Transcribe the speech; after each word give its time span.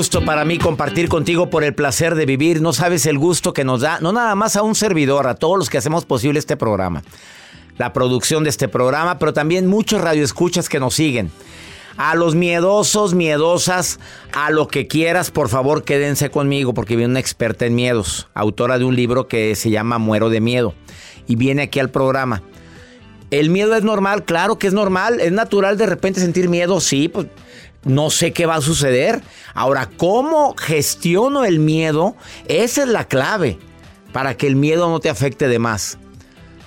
Gusto 0.00 0.24
para 0.24 0.46
mí 0.46 0.56
compartir 0.56 1.10
contigo 1.10 1.50
por 1.50 1.62
el 1.62 1.74
placer 1.74 2.14
de 2.14 2.24
vivir. 2.24 2.62
No 2.62 2.72
sabes 2.72 3.04
el 3.04 3.18
gusto 3.18 3.52
que 3.52 3.64
nos 3.64 3.82
da, 3.82 4.00
no 4.00 4.12
nada 4.12 4.34
más 4.34 4.56
a 4.56 4.62
un 4.62 4.74
servidor, 4.74 5.26
a 5.26 5.34
todos 5.34 5.58
los 5.58 5.68
que 5.68 5.76
hacemos 5.76 6.06
posible 6.06 6.38
este 6.38 6.56
programa. 6.56 7.02
La 7.76 7.92
producción 7.92 8.42
de 8.42 8.48
este 8.48 8.66
programa, 8.66 9.18
pero 9.18 9.34
también 9.34 9.66
muchos 9.66 10.00
radioescuchas 10.00 10.70
que 10.70 10.80
nos 10.80 10.94
siguen. 10.94 11.30
A 11.98 12.14
los 12.14 12.34
miedosos, 12.34 13.12
miedosas, 13.12 14.00
a 14.32 14.50
lo 14.50 14.68
que 14.68 14.86
quieras, 14.86 15.30
por 15.30 15.50
favor 15.50 15.84
quédense 15.84 16.30
conmigo 16.30 16.72
porque 16.72 16.96
viene 16.96 17.10
una 17.10 17.20
experta 17.20 17.66
en 17.66 17.74
miedos, 17.74 18.26
autora 18.32 18.78
de 18.78 18.86
un 18.86 18.96
libro 18.96 19.28
que 19.28 19.54
se 19.54 19.68
llama 19.68 19.98
Muero 19.98 20.30
de 20.30 20.40
Miedo 20.40 20.72
y 21.26 21.36
viene 21.36 21.64
aquí 21.64 21.78
al 21.78 21.90
programa. 21.90 22.42
¿El 23.30 23.50
miedo 23.50 23.76
es 23.76 23.84
normal? 23.84 24.24
Claro 24.24 24.58
que 24.58 24.66
es 24.66 24.72
normal, 24.72 25.20
es 25.20 25.30
natural 25.30 25.76
de 25.76 25.84
repente 25.84 26.20
sentir 26.20 26.48
miedo, 26.48 26.80
sí, 26.80 27.08
pues 27.08 27.26
no 27.84 28.10
sé 28.10 28.32
qué 28.32 28.46
va 28.46 28.56
a 28.56 28.60
suceder. 28.60 29.22
Ahora, 29.54 29.88
¿cómo 29.96 30.54
gestiono 30.56 31.44
el 31.44 31.60
miedo? 31.60 32.16
Esa 32.46 32.82
es 32.82 32.88
la 32.88 33.04
clave 33.04 33.58
para 34.12 34.36
que 34.36 34.46
el 34.46 34.56
miedo 34.56 34.88
no 34.88 35.00
te 35.00 35.10
afecte 35.10 35.48
de 35.48 35.58
más. 35.58 35.98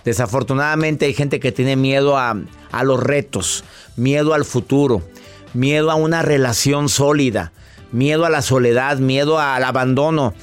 Desafortunadamente 0.06 1.06
hay 1.06 1.14
gente 1.14 1.40
que 1.40 1.52
tiene 1.52 1.76
miedo 1.76 2.18
a, 2.18 2.36
a 2.72 2.84
los 2.84 3.02
retos, 3.02 3.64
miedo 3.96 4.34
al 4.34 4.44
futuro, 4.44 5.02
miedo 5.54 5.92
a 5.92 5.96
una 5.96 6.22
relación 6.22 6.90
sólida, 6.90 7.54
miedo 7.92 8.26
a 8.26 8.30
la 8.30 8.42
soledad, 8.42 8.98
miedo 8.98 9.40
al 9.40 9.64
abandono. 9.64 10.34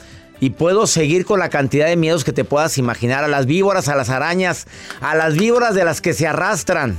Y 0.42 0.50
puedo 0.50 0.86
seguir 0.86 1.26
con 1.26 1.38
la 1.38 1.50
cantidad 1.50 1.86
de 1.86 1.96
miedos 1.96 2.24
que 2.24 2.32
te 2.32 2.44
puedas 2.44 2.78
imaginar, 2.78 3.24
a 3.24 3.28
las 3.28 3.44
víboras, 3.44 3.88
a 3.88 3.96
las 3.96 4.08
arañas, 4.08 4.66
a 5.02 5.14
las 5.14 5.34
víboras 5.34 5.74
de 5.74 5.84
las 5.84 6.00
que 6.00 6.14
se 6.14 6.26
arrastran. 6.26 6.96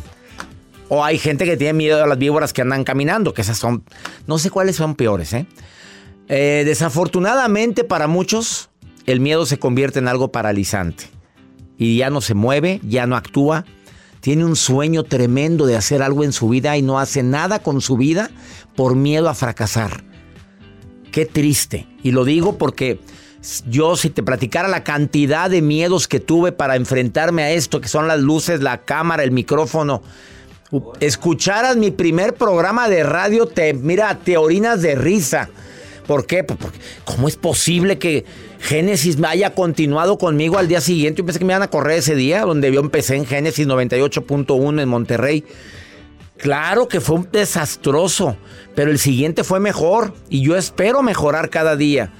O 0.94 1.06
hay 1.06 1.18
gente 1.18 1.46
que 1.46 1.56
tiene 1.56 1.72
miedo 1.72 2.04
a 2.04 2.06
las 2.06 2.18
víboras 2.18 2.52
que 2.52 2.64
andan 2.64 2.84
caminando, 2.84 3.34
que 3.34 3.44
esas 3.44 3.58
son, 3.58 3.86
no 4.28 4.38
sé 4.38 4.50
cuáles 4.50 4.76
son 4.76 4.96
peores, 4.96 5.32
¿eh? 5.32 5.46
¿eh? 6.28 6.64
desafortunadamente 6.66 7.86
para 7.86 8.08
muchos, 8.08 8.70
el 9.06 9.22
miedo 9.22 9.46
se 9.46 9.58
convierte 9.58 10.00
en 10.00 10.10
algo 10.10 10.34
paralizante. 10.34 11.06
Y 11.78 11.96
ya 11.96 12.10
no 12.10 12.20
se 12.20 12.34
mueve, 12.34 12.82
ya 12.84 13.08
no 13.08 13.16
actúa. 13.16 13.64
Tiene 14.20 14.44
un 14.44 14.58
sueño 14.58 15.04
tremendo 15.04 15.66
de 15.66 15.78
hacer 15.78 16.02
algo 16.02 16.26
en 16.26 16.34
su 16.34 16.50
vida 16.50 16.76
y 16.76 16.82
no 16.82 17.00
hace 17.00 17.24
nada 17.24 17.60
con 17.60 17.80
su 17.80 17.96
vida 17.96 18.30
por 18.76 18.98
miedo 18.98 19.30
a 19.30 19.34
fracasar. 19.34 20.04
Qué 21.14 21.26
triste. 21.26 21.88
Y 22.04 22.12
lo 22.12 22.26
digo 22.26 22.58
porque 22.58 23.00
yo 23.70 23.96
si 23.96 24.10
te 24.10 24.24
platicara 24.24 24.68
la 24.68 24.84
cantidad 24.84 25.50
de 25.50 25.62
miedos 25.62 26.10
que 26.10 26.20
tuve 26.20 26.52
para 26.52 26.76
enfrentarme 26.76 27.44
a 27.44 27.52
esto, 27.52 27.80
que 27.80 27.88
son 27.88 28.10
las 28.10 28.20
luces, 28.20 28.60
la 28.60 28.82
cámara, 28.82 29.24
el 29.24 29.32
micrófono, 29.32 30.02
escucharas 31.00 31.78
mi 31.78 31.92
primer 31.92 32.34
programa 32.34 32.90
de 32.90 33.04
radio, 33.04 33.46
te, 33.46 33.74
mira, 33.74 34.18
te 34.24 34.38
orinas 34.38 34.82
de 34.82 34.96
risa. 34.96 35.50
¿Por 36.08 36.26
qué? 36.26 36.44
Pues 36.44 36.60
¿Cómo 37.06 37.28
es 37.28 37.36
posible 37.38 37.98
que 37.98 38.26
Génesis 38.60 39.18
haya 39.24 39.54
continuado 39.54 40.18
conmigo 40.18 40.58
al 40.58 40.68
día 40.68 40.82
siguiente? 40.82 41.20
Yo 41.20 41.26
pensé 41.26 41.40
que 41.40 41.46
me 41.46 41.54
iban 41.54 41.62
a 41.64 41.70
correr 41.70 42.00
ese 42.00 42.16
día, 42.16 42.42
donde 42.42 42.72
yo 42.72 42.80
empecé 42.80 43.16
en 43.16 43.26
Génesis 43.26 43.68
98.1 43.68 44.82
en 44.82 44.90
Monterrey. 44.90 45.46
Claro 46.38 46.88
que 46.88 47.00
fue 47.02 47.18
un 47.18 47.30
desastroso, 47.32 48.36
pero 48.76 48.90
el 48.90 48.98
siguiente 48.98 49.44
fue 49.44 49.60
mejor 49.60 50.14
y 50.28 50.42
yo 50.42 50.58
espero 50.58 51.04
mejorar 51.04 51.50
cada 51.50 51.76
día. 51.76 52.12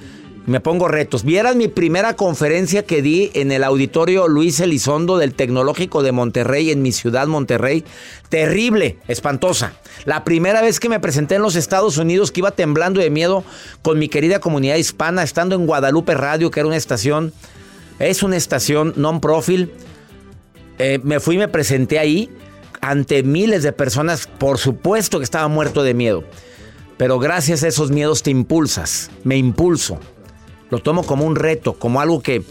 Me 0.44 0.58
pongo 0.58 0.88
retos. 0.88 1.22
Vieras 1.22 1.54
mi 1.54 1.68
primera 1.68 2.16
conferencia 2.16 2.84
que 2.84 3.00
di 3.00 3.30
en 3.34 3.52
el 3.52 3.62
auditorio 3.62 4.26
Luis 4.26 4.58
Elizondo 4.58 5.16
del 5.16 5.34
Tecnológico 5.34 6.02
de 6.02 6.10
Monterrey, 6.10 6.72
en 6.72 6.82
mi 6.82 6.90
ciudad 6.90 7.28
Monterrey. 7.28 7.84
Terrible, 8.28 8.98
espantosa. 9.06 9.74
La 10.04 10.24
primera 10.24 10.60
vez 10.60 10.80
que 10.80 10.88
me 10.88 10.98
presenté 10.98 11.36
en 11.36 11.42
los 11.42 11.54
Estados 11.54 11.96
Unidos, 11.96 12.32
que 12.32 12.40
iba 12.40 12.50
temblando 12.50 13.00
de 13.00 13.08
miedo 13.08 13.44
con 13.82 14.00
mi 14.00 14.08
querida 14.08 14.40
comunidad 14.40 14.76
hispana, 14.76 15.22
estando 15.22 15.54
en 15.54 15.64
Guadalupe 15.64 16.14
Radio, 16.14 16.50
que 16.50 16.58
era 16.58 16.66
una 16.66 16.76
estación, 16.76 17.32
es 18.00 18.24
una 18.24 18.36
estación 18.36 18.94
non-profit. 18.96 19.70
Eh, 20.78 20.98
me 21.04 21.20
fui 21.20 21.36
y 21.36 21.38
me 21.38 21.48
presenté 21.48 22.00
ahí 22.00 22.28
ante 22.80 23.22
miles 23.22 23.62
de 23.62 23.72
personas. 23.72 24.26
Por 24.26 24.58
supuesto 24.58 25.18
que 25.18 25.24
estaba 25.24 25.46
muerto 25.46 25.84
de 25.84 25.94
miedo. 25.94 26.24
Pero 26.96 27.20
gracias 27.20 27.62
a 27.62 27.68
esos 27.68 27.92
miedos 27.92 28.24
te 28.24 28.30
impulsas. 28.30 29.08
Me 29.22 29.36
impulso. 29.36 30.00
Lo 30.72 30.78
tomo 30.78 31.02
como 31.02 31.26
un 31.26 31.36
reto, 31.36 31.74
como 31.74 32.00
algo 32.00 32.22
que 32.22 32.42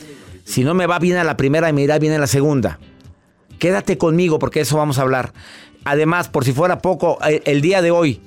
si 0.44 0.64
no 0.64 0.76
me 0.76 0.86
va 0.86 1.00
bien 1.00 1.18
a 1.18 1.24
la 1.24 1.38
primera, 1.38 1.74
me 1.74 1.82
irá 1.82 1.98
bien 1.98 2.14
a 2.14 2.20
la 2.20 2.28
segunda. 2.28 2.78
Quédate 3.58 3.98
conmigo 3.98 4.38
porque 4.38 4.60
eso 4.60 4.78
vamos 4.78 5.00
a 5.00 5.02
hablar. 5.02 5.34
Además, 5.86 6.30
por 6.30 6.46
si 6.46 6.54
fuera 6.54 6.84
poco, 6.84 7.18
eh, 7.28 7.42
el 7.46 7.62
día 7.62 7.82
de 7.82 7.90
hoy 7.90 8.22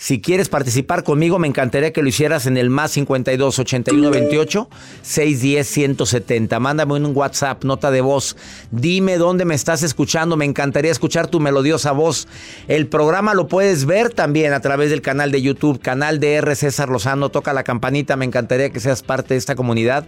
si 0.00 0.22
quieres 0.22 0.48
participar 0.48 1.04
conmigo, 1.04 1.38
me 1.38 1.46
encantaría 1.46 1.92
que 1.92 2.00
lo 2.00 2.08
hicieras 2.08 2.46
en 2.46 2.56
el 2.56 2.70
más 2.70 2.92
52 2.92 3.58
81 3.58 4.10
28 4.10 4.70
610 5.02 5.68
170. 5.68 6.58
Mándame 6.58 6.94
un 6.94 7.14
WhatsApp, 7.14 7.64
nota 7.64 7.90
de 7.90 8.00
voz. 8.00 8.34
Dime 8.70 9.18
dónde 9.18 9.44
me 9.44 9.54
estás 9.54 9.82
escuchando. 9.82 10.38
Me 10.38 10.46
encantaría 10.46 10.90
escuchar 10.90 11.26
tu 11.26 11.38
melodiosa 11.38 11.92
voz. 11.92 12.28
El 12.66 12.86
programa 12.86 13.34
lo 13.34 13.46
puedes 13.46 13.84
ver 13.84 14.08
también 14.08 14.54
a 14.54 14.60
través 14.60 14.88
del 14.88 15.02
canal 15.02 15.32
de 15.32 15.42
YouTube, 15.42 15.82
canal 15.82 16.18
de 16.18 16.32
R. 16.36 16.54
César 16.54 16.88
Lozano. 16.88 17.28
Toca 17.28 17.52
la 17.52 17.62
campanita. 17.62 18.16
Me 18.16 18.24
encantaría 18.24 18.70
que 18.70 18.80
seas 18.80 19.02
parte 19.02 19.34
de 19.34 19.38
esta 19.38 19.54
comunidad. 19.54 20.06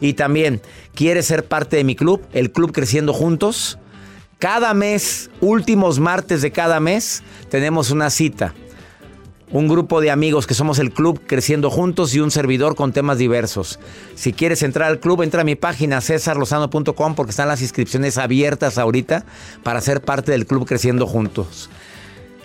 Y 0.00 0.14
también, 0.14 0.60
¿quieres 0.96 1.26
ser 1.26 1.44
parte 1.44 1.76
de 1.76 1.84
mi 1.84 1.94
club? 1.94 2.26
El 2.32 2.50
Club 2.50 2.72
Creciendo 2.72 3.12
Juntos. 3.12 3.78
Cada 4.40 4.74
mes, 4.74 5.30
últimos 5.40 6.00
martes 6.00 6.42
de 6.42 6.50
cada 6.50 6.80
mes, 6.80 7.22
tenemos 7.50 7.92
una 7.92 8.10
cita 8.10 8.52
un 9.50 9.68
grupo 9.68 10.00
de 10.00 10.10
amigos 10.10 10.46
que 10.46 10.54
somos 10.54 10.78
el 10.78 10.92
club 10.92 11.20
Creciendo 11.26 11.70
Juntos 11.70 12.14
y 12.14 12.20
un 12.20 12.30
servidor 12.30 12.74
con 12.74 12.92
temas 12.92 13.18
diversos. 13.18 13.78
Si 14.14 14.32
quieres 14.32 14.62
entrar 14.62 14.88
al 14.88 15.00
club, 15.00 15.22
entra 15.22 15.40
a 15.40 15.44
mi 15.44 15.54
página 15.54 16.00
cesarlozano.com 16.00 17.14
porque 17.14 17.30
están 17.30 17.48
las 17.48 17.62
inscripciones 17.62 18.18
abiertas 18.18 18.78
ahorita 18.78 19.24
para 19.62 19.80
ser 19.80 20.02
parte 20.02 20.32
del 20.32 20.46
club 20.46 20.66
Creciendo 20.66 21.06
Juntos. 21.06 21.70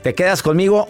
Te 0.01 0.15
quedas 0.15 0.41
conmigo 0.41 0.87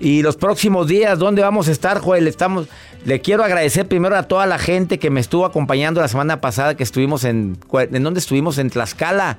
y 0.00 0.22
los 0.22 0.36
próximos 0.36 0.88
días, 0.88 1.18
¿dónde 1.18 1.42
vamos 1.42 1.68
a 1.68 1.72
estar, 1.72 2.00
Joel? 2.00 2.26
Estamos, 2.26 2.66
le 3.04 3.20
quiero 3.20 3.44
agradecer 3.44 3.86
primero 3.86 4.16
a 4.16 4.24
toda 4.24 4.46
la 4.46 4.58
gente 4.58 4.98
que 4.98 5.10
me 5.10 5.20
estuvo 5.20 5.44
acompañando 5.44 6.00
la 6.00 6.08
semana 6.08 6.40
pasada 6.40 6.76
que 6.76 6.82
estuvimos 6.82 7.24
en... 7.24 7.56
¿En 7.72 8.02
dónde 8.02 8.18
estuvimos? 8.18 8.58
En 8.58 8.68
Tlaxcala. 8.68 9.38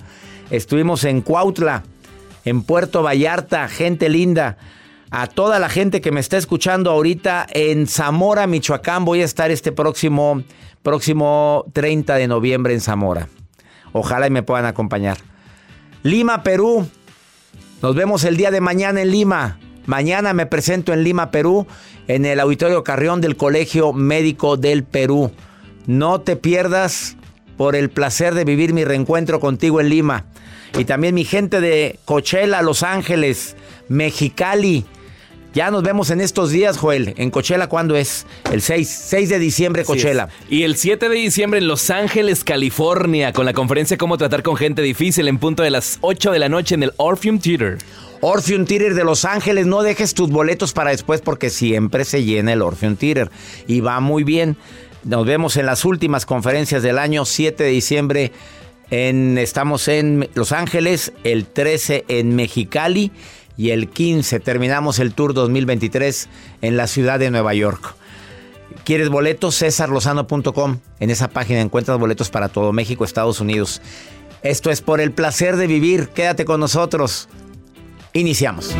Estuvimos 0.51 1.03
en 1.03 1.21
Cuautla, 1.21 1.83
en 2.45 2.63
Puerto 2.63 3.01
Vallarta, 3.01 3.67
gente 3.67 4.07
linda 4.07 4.57
a 5.13 5.27
toda 5.27 5.59
la 5.59 5.69
gente 5.69 6.01
que 6.01 6.11
me 6.11 6.19
está 6.19 6.37
escuchando 6.37 6.89
ahorita 6.89 7.45
en 7.51 7.85
Zamora, 7.85 8.47
Michoacán. 8.47 9.05
Voy 9.05 9.21
a 9.21 9.25
estar 9.25 9.51
este 9.51 9.71
próximo, 9.71 10.41
próximo 10.81 11.65
30 11.71 12.15
de 12.15 12.27
noviembre 12.27 12.73
en 12.73 12.81
Zamora. 12.81 13.29
Ojalá 13.91 14.25
y 14.25 14.31
me 14.31 14.41
puedan 14.41 14.65
acompañar. 14.65 15.19
Lima, 16.01 16.41
Perú. 16.41 16.89
Nos 17.83 17.93
vemos 17.93 18.23
el 18.23 18.37
día 18.37 18.49
de 18.49 18.59
mañana 18.59 19.03
en 19.03 19.11
Lima. 19.11 19.59
Mañana 19.85 20.33
me 20.33 20.47
presento 20.47 20.93
en 20.93 21.03
Lima, 21.03 21.29
Perú, 21.29 21.67
en 22.07 22.25
el 22.25 22.39
Auditorio 22.39 22.83
Carrión 22.83 23.21
del 23.21 23.37
Colegio 23.37 23.93
Médico 23.93 24.57
del 24.57 24.83
Perú. 24.83 25.31
No 25.85 26.21
te 26.21 26.37
pierdas 26.37 27.17
por 27.55 27.75
el 27.75 27.91
placer 27.91 28.33
de 28.33 28.45
vivir 28.45 28.73
mi 28.73 28.83
reencuentro 28.83 29.39
contigo 29.39 29.79
en 29.79 29.89
Lima. 29.89 30.25
Y 30.75 30.85
también 30.85 31.13
mi 31.13 31.23
gente 31.23 31.61
de 31.61 31.99
Coachella, 32.03 32.63
Los 32.63 32.81
Ángeles, 32.81 33.55
Mexicali, 33.89 34.87
Ya 35.53 35.69
nos 35.69 35.83
vemos 35.83 36.09
en 36.09 36.19
estos 36.19 36.49
días, 36.49 36.79
Joel. 36.79 37.13
En 37.15 37.29
Coachella, 37.29 37.67
¿cuándo 37.67 37.95
es? 37.95 38.25
El 38.51 38.63
6, 38.63 38.89
6 38.89 39.29
de 39.29 39.37
diciembre, 39.37 39.85
Coachella. 39.85 40.29
Y 40.49 40.63
el 40.63 40.77
7 40.77 41.09
de 41.09 41.15
diciembre 41.15 41.59
en 41.59 41.67
Los 41.67 41.91
Ángeles, 41.91 42.43
California, 42.43 43.33
con 43.33 43.45
la 43.45 43.53
conferencia 43.53 43.95
Cómo 43.95 44.17
tratar 44.17 44.41
con 44.41 44.55
gente 44.55 44.81
difícil 44.81 45.27
en 45.27 45.37
punto 45.37 45.61
de 45.61 45.69
las 45.69 45.99
8 46.01 46.31
de 46.31 46.39
la 46.39 46.49
noche 46.49 46.73
en 46.73 46.81
el 46.81 46.93
Orpheum 46.97 47.37
Theater. 47.37 47.77
Orpheum 48.21 48.65
Theater 48.65 48.95
de 48.95 49.03
Los 49.03 49.25
Ángeles, 49.25 49.67
no 49.67 49.83
dejes 49.83 50.15
tus 50.15 50.31
boletos 50.31 50.73
para 50.73 50.89
después 50.89 51.21
porque 51.21 51.51
siempre 51.51 52.03
se 52.03 52.23
llena 52.23 52.53
el 52.53 52.63
Orpheum 52.63 52.95
Theater 52.95 53.29
y 53.67 53.81
va 53.81 53.99
muy 53.99 54.23
bien. 54.23 54.57
Nos 55.03 55.23
vemos 55.23 55.55
en 55.57 55.67
las 55.67 55.85
últimas 55.85 56.25
conferencias 56.25 56.81
del 56.81 56.97
año 56.97 57.25
7 57.25 57.63
de 57.63 57.69
diciembre. 57.69 58.31
En, 58.89 59.37
estamos 59.37 59.87
en 59.87 60.29
Los 60.33 60.51
Ángeles, 60.51 61.13
el 61.23 61.45
13 61.45 62.05
en 62.07 62.35
Mexicali 62.35 63.11
y 63.57 63.71
el 63.71 63.89
15 63.89 64.39
terminamos 64.39 64.99
el 64.99 65.13
Tour 65.13 65.33
2023 65.33 66.29
en 66.61 66.77
la 66.77 66.87
ciudad 66.87 67.19
de 67.19 67.31
Nueva 67.31 67.53
York. 67.53 67.95
¿Quieres 68.83 69.09
boletos? 69.09 69.57
CesarLozano.com. 69.57 70.79
En 70.99 71.09
esa 71.09 71.29
página 71.29 71.61
encuentras 71.61 71.99
boletos 71.99 72.29
para 72.29 72.49
todo 72.49 72.73
México, 72.73 73.05
Estados 73.05 73.39
Unidos. 73.39 73.81
Esto 74.41 74.71
es 74.71 74.81
por 74.81 74.99
el 74.99 75.11
placer 75.11 75.55
de 75.55 75.67
vivir. 75.67 76.09
Quédate 76.09 76.43
con 76.43 76.59
nosotros. 76.59 77.29
Iniciamos. 78.13 78.75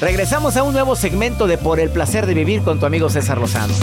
Regresamos 0.00 0.56
a 0.56 0.62
un 0.62 0.72
nuevo 0.74 0.94
segmento 0.94 1.46
de 1.48 1.58
Por 1.58 1.80
el 1.80 1.90
placer 1.90 2.26
de 2.26 2.34
vivir 2.34 2.62
con 2.62 2.78
tu 2.78 2.86
amigo 2.86 3.10
César 3.10 3.38
Lozano. 3.38 3.74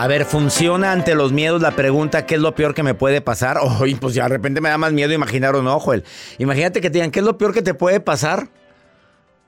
A 0.00 0.06
ver, 0.06 0.24
funciona 0.24 0.92
ante 0.92 1.14
los 1.16 1.32
miedos 1.32 1.60
la 1.60 1.72
pregunta, 1.72 2.24
¿qué 2.24 2.36
es 2.36 2.40
lo 2.40 2.54
peor 2.54 2.72
que 2.72 2.84
me 2.84 2.94
puede 2.94 3.20
pasar? 3.20 3.58
Oye, 3.80 3.96
pues 3.96 4.14
ya 4.14 4.24
de 4.24 4.28
repente 4.28 4.60
me 4.60 4.68
da 4.68 4.78
más 4.78 4.92
miedo 4.92 5.12
imaginar 5.12 5.56
un 5.56 5.66
ojo. 5.66 5.92
Imagínate 6.38 6.80
que 6.80 6.88
te 6.88 6.94
digan, 6.98 7.10
¿qué 7.10 7.18
es 7.18 7.24
lo 7.24 7.36
peor 7.36 7.52
que 7.52 7.62
te 7.62 7.74
puede 7.74 7.98
pasar? 7.98 8.48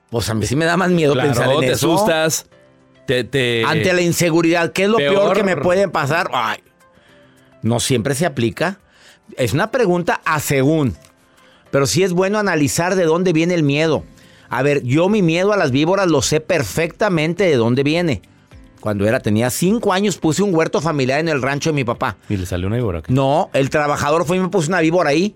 Pues 0.09 0.29
a 0.29 0.33
mí 0.33 0.45
sí 0.45 0.57
me 0.57 0.65
da 0.65 0.75
más 0.75 0.89
miedo 0.91 1.13
Claro, 1.13 1.29
pensar 1.29 1.51
en 1.53 1.59
te 1.61 1.71
eso. 1.71 1.93
asustas. 1.93 2.47
Te, 3.07 3.23
te- 3.23 3.63
Ante 3.65 3.93
la 3.93 4.01
inseguridad, 4.01 4.73
¿qué 4.73 4.83
es 4.83 4.89
lo 4.89 4.97
peor, 4.97 5.15
peor. 5.15 5.37
que 5.37 5.43
me 5.43 5.55
puede 5.55 5.87
pasar? 5.87 6.29
Ay, 6.33 6.59
no 7.61 7.79
siempre 7.79 8.13
se 8.13 8.25
aplica. 8.25 8.79
Es 9.37 9.53
una 9.53 9.71
pregunta 9.71 10.19
a 10.25 10.41
según. 10.41 10.97
Pero 11.71 11.85
sí 11.87 12.03
es 12.03 12.11
bueno 12.11 12.39
analizar 12.39 12.95
de 12.95 13.05
dónde 13.05 13.31
viene 13.31 13.53
el 13.53 13.63
miedo. 13.63 14.03
A 14.49 14.61
ver, 14.63 14.83
yo 14.83 15.07
mi 15.07 15.21
miedo 15.21 15.53
a 15.53 15.57
las 15.57 15.71
víboras 15.71 16.07
lo 16.07 16.21
sé 16.21 16.41
perfectamente 16.41 17.45
de 17.45 17.55
dónde 17.55 17.83
viene. 17.83 18.21
Cuando 18.81 19.07
era, 19.07 19.19
tenía 19.21 19.49
cinco 19.49 19.93
años, 19.93 20.17
puse 20.17 20.43
un 20.43 20.53
huerto 20.53 20.81
familiar 20.81 21.19
en 21.21 21.29
el 21.29 21.41
rancho 21.41 21.69
de 21.69 21.75
mi 21.75 21.83
papá. 21.85 22.17
Y 22.27 22.35
le 22.35 22.45
salió 22.45 22.67
una 22.67 22.75
víbora. 22.75 23.01
No, 23.07 23.49
el 23.53 23.69
trabajador 23.69 24.25
fue 24.25 24.35
y 24.37 24.39
me 24.41 24.49
puso 24.49 24.67
una 24.69 24.81
víbora 24.81 25.11
ahí, 25.11 25.33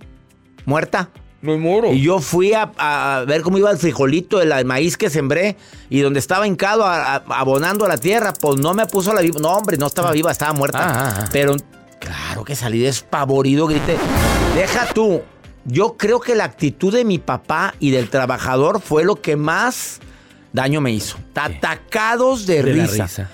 muerta. 0.66 1.10
No 1.42 1.56
moro. 1.60 1.92
Y 1.94 2.02
yo 2.02 2.20
fui 2.20 2.54
a, 2.54 2.72
a 2.78 3.24
ver 3.28 3.44
cómo 3.44 3.60
iba 3.60 3.70
el 3.70 3.78
frijolito, 3.78 4.42
el, 4.42 4.52
el 4.52 4.66
maíz 4.66 4.98
que 4.98 5.12
sembré, 5.12 5.56
y 5.92 6.00
donde 6.00 6.20
estaba 6.20 6.48
hincado 6.48 6.84
a- 6.86 7.18
a- 7.18 7.24
abonando 7.30 7.86
a 7.86 7.88
la 7.88 7.98
tierra, 7.98 8.34
pues 8.34 8.60
no 8.60 8.74
me 8.74 8.88
puso 8.88 9.14
la 9.14 9.22
viva. 9.22 9.40
No, 9.40 9.50
hombre, 9.50 9.78
no 9.78 9.86
estaba 9.86 10.12
viva, 10.12 10.32
estaba 10.32 10.54
muerta. 10.54 10.80
Ah, 10.82 10.92
ah, 11.16 11.20
ah. 11.26 11.30
Pero 11.32 11.56
claro 12.00 12.44
que 12.44 12.56
salí 12.56 12.80
despavorido, 12.80 13.68
grité. 13.68 13.96
Deja 14.56 14.88
tú. 14.92 15.22
Yo 15.66 15.98
creo 15.98 16.20
que 16.20 16.34
la 16.36 16.46
actitud 16.46 16.92
de 16.94 17.06
mi 17.06 17.20
papá 17.20 17.76
y 17.80 17.92
del 17.92 18.10
trabajador 18.10 18.82
fue 18.82 19.04
lo 19.04 19.16
que 19.22 19.36
más 19.36 20.00
daño 20.56 20.81
me 20.81 20.92
hizo. 20.92 21.18
Atacados 21.36 22.48
de, 22.48 22.63
de 22.63 22.74
la 22.75 22.88
risa. 22.88 23.30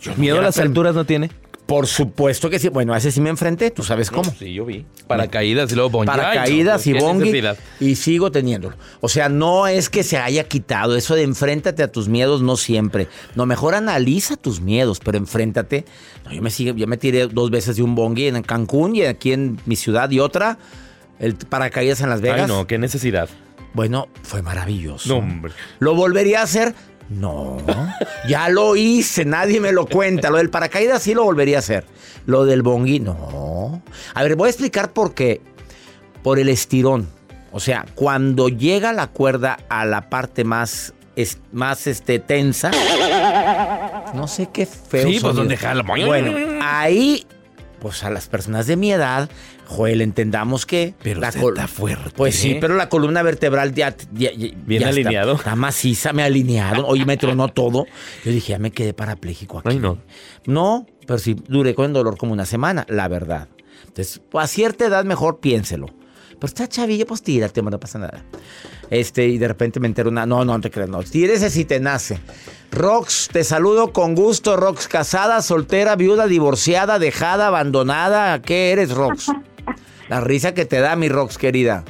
Yo 0.00 0.12
no 0.12 0.16
¿Miedo 0.18 0.38
a 0.38 0.42
las 0.42 0.56
per- 0.56 0.66
alturas 0.66 0.94
no 0.94 1.04
tiene? 1.04 1.30
Por 1.66 1.86
supuesto 1.86 2.50
que 2.50 2.58
sí. 2.58 2.68
Bueno, 2.68 2.92
a 2.92 2.98
ese 2.98 3.10
sí 3.12 3.20
me 3.20 3.30
enfrenté, 3.30 3.70
tú 3.70 3.82
sabes 3.82 4.10
cómo. 4.10 4.34
Sí, 4.38 4.52
yo 4.52 4.66
vi. 4.66 4.84
Paracaídas 5.06 5.70
y 5.72 5.74
luego 5.74 5.90
bongi. 5.90 6.06
Paracaídas 6.06 6.86
y 6.86 6.92
bongi 6.92 7.32
y 7.80 7.94
sigo 7.94 8.30
teniéndolo. 8.30 8.76
O 9.00 9.08
sea, 9.08 9.28
no 9.28 9.66
es 9.68 9.88
que 9.88 10.02
se 10.02 10.18
haya 10.18 10.44
quitado 10.44 10.96
eso 10.96 11.14
de 11.14 11.22
enfréntate 11.22 11.82
a 11.82 11.90
tus 11.90 12.08
miedos, 12.08 12.42
no 12.42 12.56
siempre. 12.56 13.08
No, 13.36 13.46
mejor 13.46 13.74
analiza 13.74 14.36
tus 14.36 14.60
miedos, 14.60 15.00
pero 15.02 15.16
enfréntate. 15.18 15.86
No, 16.26 16.32
yo 16.32 16.42
me 16.42 16.50
sigue, 16.50 16.74
yo 16.76 16.86
me 16.86 16.96
tiré 16.98 17.28
dos 17.28 17.50
veces 17.50 17.76
de 17.76 17.82
un 17.82 17.94
bongi 17.94 18.26
en 18.26 18.42
Cancún 18.42 18.96
y 18.96 19.04
aquí 19.04 19.32
en 19.32 19.58
mi 19.64 19.76
ciudad 19.76 20.10
y 20.10 20.18
otra 20.20 20.58
el 21.20 21.36
paracaídas 21.36 22.00
en 22.00 22.10
Las 22.10 22.20
Vegas. 22.20 22.40
Ay, 22.42 22.46
no, 22.48 22.66
qué 22.66 22.76
necesidad. 22.76 23.28
Bueno, 23.74 24.08
fue 24.22 24.42
maravilloso. 24.42 25.08
No, 25.08 25.16
hombre. 25.18 25.52
¿Lo 25.78 25.94
volvería 25.94 26.40
a 26.40 26.42
hacer? 26.44 26.74
No, 27.08 27.58
ya 28.28 28.48
lo 28.48 28.74
hice, 28.76 29.24
nadie 29.24 29.60
me 29.60 29.72
lo 29.72 29.86
cuenta. 29.86 30.30
Lo 30.30 30.38
del 30.38 30.50
paracaídas 30.50 31.02
sí 31.02 31.14
lo 31.14 31.24
volvería 31.24 31.56
a 31.56 31.58
hacer. 31.60 31.84
Lo 32.26 32.44
del 32.44 32.62
bongi, 32.62 33.00
no. 33.00 33.82
A 34.14 34.22
ver, 34.22 34.36
voy 34.36 34.46
a 34.46 34.50
explicar 34.50 34.92
por 34.92 35.14
qué. 35.14 35.40
Por 36.22 36.38
el 36.38 36.48
estirón. 36.48 37.08
O 37.50 37.60
sea, 37.60 37.84
cuando 37.94 38.48
llega 38.48 38.92
la 38.92 39.08
cuerda 39.08 39.58
a 39.68 39.84
la 39.84 40.08
parte 40.08 40.44
más, 40.44 40.94
es- 41.16 41.38
más 41.52 41.86
este, 41.86 42.18
tensa. 42.18 42.70
No 44.14 44.26
sé 44.28 44.48
qué 44.52 44.64
feo. 44.66 45.02
Sí, 45.02 45.08
pues, 45.10 45.20
sonido. 45.20 45.32
donde 45.34 45.56
jala. 45.56 45.82
Bueno, 45.82 46.60
ahí, 46.62 47.26
pues 47.82 48.04
a 48.04 48.10
las 48.10 48.28
personas 48.28 48.66
de 48.68 48.76
mi 48.76 48.92
edad, 48.92 49.28
Joel, 49.66 50.00
entendamos 50.02 50.64
que. 50.66 50.94
Pero 51.02 51.20
la 51.20 51.28
usted 51.30 51.42
está 51.48 51.66
fuerte. 51.66 52.10
Pues 52.16 52.36
sí, 52.36 52.56
pero 52.60 52.76
la 52.76 52.88
columna 52.88 53.22
vertebral 53.22 53.74
ya. 53.74 53.94
ya- 54.12 54.32
ya- 54.32 54.54
Bien 54.64 54.82
ya 54.82 54.88
alineado. 54.88 55.34
Está, 55.34 55.56
maciza, 55.56 56.12
me 56.12 56.22
alinearon. 56.22 56.84
Oye, 56.86 57.04
me 57.04 57.16
tronó 57.16 57.48
todo. 57.48 57.86
Yo 58.24 58.30
dije, 58.30 58.52
ya 58.52 58.58
me 58.60 58.70
quedé 58.70 58.94
parapléjico 58.94 59.58
aquí. 59.58 59.68
Ay, 59.70 59.78
no. 59.80 59.98
No, 60.46 60.86
pero 61.06 61.18
sí 61.18 61.34
duré 61.48 61.74
con 61.74 61.86
el 61.86 61.92
dolor 61.92 62.16
como 62.16 62.32
una 62.32 62.46
semana, 62.46 62.86
la 62.88 63.08
verdad. 63.08 63.48
Entonces, 63.88 64.22
a 64.32 64.46
cierta 64.46 64.86
edad 64.86 65.04
mejor 65.04 65.40
piénselo. 65.40 65.88
Pero 66.42 66.48
está 66.48 66.66
chavillo, 66.66 67.06
pues 67.06 67.22
tírate, 67.22 67.60
hombre, 67.60 67.70
no 67.70 67.78
pasa 67.78 68.00
nada. 68.00 68.20
Este, 68.90 69.28
y 69.28 69.38
de 69.38 69.46
repente 69.46 69.78
me 69.78 69.86
entero 69.86 70.10
una. 70.10 70.26
No, 70.26 70.44
no, 70.44 70.54
no 70.54 70.60
te 70.60 70.72
creas, 70.72 70.88
no. 70.88 71.00
Tírese 71.04 71.50
si 71.50 71.64
te 71.64 71.78
nace. 71.78 72.18
Rox, 72.72 73.28
te 73.28 73.44
saludo 73.44 73.92
con 73.92 74.16
gusto, 74.16 74.56
Rox. 74.56 74.88
Casada, 74.88 75.40
soltera, 75.40 75.94
viuda, 75.94 76.26
divorciada, 76.26 76.98
dejada, 76.98 77.46
abandonada. 77.46 78.42
¿Qué 78.42 78.72
eres, 78.72 78.90
Rox? 78.90 79.28
La 80.08 80.20
risa 80.20 80.52
que 80.52 80.64
te 80.64 80.80
da, 80.80 80.96
mi 80.96 81.08
Rox, 81.08 81.38
querida. 81.38 81.84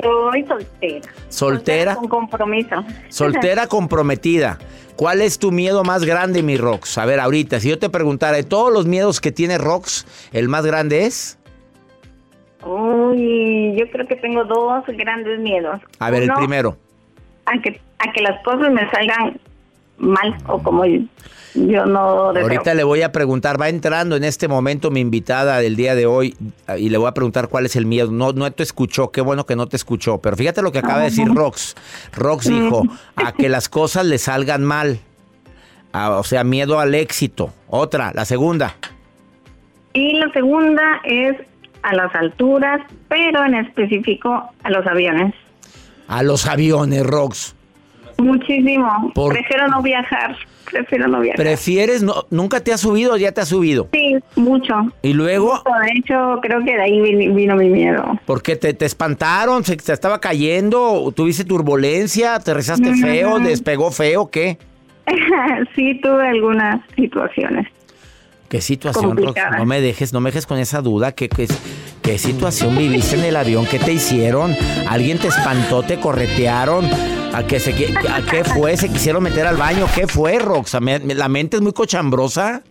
Soy 0.00 0.46
soltera. 0.46 1.12
Soltera. 1.28 1.96
Con 1.96 2.08
compromiso. 2.08 2.76
Soltera 3.10 3.66
comprometida. 3.68 4.58
¿Cuál 4.96 5.20
es 5.20 5.38
tu 5.38 5.52
miedo 5.52 5.84
más 5.84 6.04
grande, 6.04 6.42
mi 6.42 6.56
Rox? 6.56 6.96
A 6.96 7.04
ver, 7.04 7.20
ahorita, 7.20 7.60
si 7.60 7.68
yo 7.68 7.78
te 7.78 7.90
preguntara, 7.90 8.38
de 8.38 8.44
todos 8.44 8.72
los 8.72 8.86
miedos 8.86 9.20
que 9.20 9.32
tiene 9.32 9.58
Rox, 9.58 10.06
¿el 10.32 10.48
más 10.48 10.64
grande 10.64 11.04
es? 11.04 11.36
Uy, 12.64 13.74
yo 13.76 13.90
creo 13.90 14.06
que 14.06 14.16
tengo 14.16 14.44
dos 14.44 14.84
grandes 14.86 15.38
miedos. 15.40 15.80
A 15.98 16.10
ver, 16.10 16.22
el 16.24 16.32
primero. 16.32 16.76
A 17.46 17.60
que, 17.60 17.80
a 17.98 18.12
que 18.12 18.22
las 18.22 18.42
cosas 18.42 18.72
me 18.72 18.88
salgan 18.90 19.38
mal 19.98 20.36
o 20.48 20.62
como 20.62 20.84
yo, 20.86 21.00
yo 21.54 21.86
no 21.86 22.32
deseo. 22.32 22.48
Ahorita 22.48 22.74
le 22.74 22.84
voy 22.84 23.02
a 23.02 23.12
preguntar, 23.12 23.60
va 23.60 23.68
entrando 23.68 24.16
en 24.16 24.24
este 24.24 24.48
momento 24.48 24.90
mi 24.90 25.00
invitada 25.00 25.58
del 25.58 25.76
día 25.76 25.94
de 25.94 26.06
hoy 26.06 26.36
y 26.78 26.88
le 26.88 26.98
voy 26.98 27.08
a 27.08 27.12
preguntar 27.12 27.48
cuál 27.48 27.66
es 27.66 27.76
el 27.76 27.86
miedo. 27.86 28.10
No, 28.10 28.32
no 28.32 28.50
te 28.50 28.62
escuchó, 28.62 29.10
qué 29.10 29.20
bueno 29.20 29.44
que 29.46 29.56
no 29.56 29.68
te 29.68 29.76
escuchó, 29.76 30.18
pero 30.18 30.36
fíjate 30.36 30.62
lo 30.62 30.72
que 30.72 30.78
acaba 30.78 30.98
de 30.98 31.04
decir 31.04 31.28
Rox. 31.32 31.76
Rox 32.12 32.48
dijo, 32.48 32.82
a 33.16 33.32
que 33.32 33.48
las 33.48 33.68
cosas 33.68 34.06
le 34.06 34.18
salgan 34.18 34.64
mal. 34.64 34.98
Ah, 35.92 36.10
o 36.18 36.24
sea, 36.24 36.42
miedo 36.42 36.80
al 36.80 36.94
éxito. 36.94 37.52
Otra, 37.68 38.12
la 38.14 38.24
segunda. 38.24 38.74
Y 39.92 40.14
la 40.14 40.32
segunda 40.32 41.00
es 41.04 41.36
a 41.84 41.94
las 41.94 42.14
alturas, 42.14 42.80
pero 43.08 43.44
en 43.44 43.54
específico 43.54 44.50
a 44.62 44.70
los 44.70 44.86
aviones. 44.86 45.34
A 46.08 46.22
los 46.22 46.46
aviones, 46.46 47.06
Rox. 47.06 47.54
Muchísimo. 48.18 49.12
Por- 49.14 49.32
Prefiero 49.32 49.68
no 49.68 49.82
viajar. 49.82 50.36
Prefiero 50.70 51.08
no 51.08 51.20
viajar. 51.20 51.36
¿Prefieres? 51.44 52.02
No, 52.02 52.24
¿Nunca 52.30 52.60
te 52.60 52.72
has 52.72 52.80
subido 52.80 53.12
o 53.14 53.16
ya 53.16 53.32
te 53.32 53.40
has 53.40 53.48
subido? 53.48 53.88
sí, 53.92 54.16
mucho. 54.36 54.74
Y 55.02 55.12
luego, 55.12 55.62
De 55.82 55.98
hecho, 55.98 56.38
creo 56.42 56.64
que 56.64 56.74
de 56.76 56.82
ahí 56.82 57.00
vin- 57.00 57.34
vino 57.34 57.54
mi 57.56 57.68
miedo. 57.68 58.18
porque 58.24 58.56
te, 58.56 58.72
te 58.74 58.84
espantaron, 58.86 59.62
se, 59.64 59.78
se 59.78 59.92
estaba 59.92 60.20
cayendo, 60.20 61.12
tuviste 61.14 61.44
turbulencia, 61.44 62.38
te 62.40 62.54
rezaste 62.54 62.94
feo, 62.94 63.38
despegó 63.40 63.90
feo, 63.90 64.30
¿qué? 64.30 64.58
sí, 65.76 66.00
tuve 66.02 66.28
algunas 66.28 66.80
situaciones. 66.96 67.66
¿Qué 68.54 68.60
situación? 68.60 69.06
Complicada. 69.16 69.58
No 69.58 69.64
me 69.66 69.80
dejes, 69.80 70.12
no 70.12 70.20
me 70.20 70.30
dejes 70.30 70.46
con 70.46 70.58
esa 70.58 70.80
duda. 70.80 71.10
¿Qué, 71.12 71.28
qué, 71.28 71.48
qué 72.02 72.18
situación 72.18 72.76
viviste 72.78 73.16
en 73.16 73.24
el 73.24 73.36
avión? 73.36 73.66
¿Qué 73.66 73.78
te 73.80 73.92
hicieron? 73.92 74.54
¿Alguien 74.88 75.18
te 75.18 75.26
espantó, 75.28 75.82
te 75.82 75.98
corretearon? 75.98 76.88
¿A 77.34 77.42
qué, 77.46 77.58
se, 77.58 77.70
¿A 77.72 78.22
qué 78.30 78.44
fue? 78.44 78.76
¿Se 78.76 78.88
quisieron 78.88 79.24
meter 79.24 79.44
al 79.46 79.56
baño? 79.56 79.86
¿Qué 79.92 80.06
fue, 80.06 80.38
Rox? 80.38 80.80
¿Me- 80.80 81.00
me- 81.00 81.14
¿La 81.16 81.28
mente 81.28 81.56
es 81.56 81.62
muy 81.62 81.72
cochambrosa? 81.72 82.62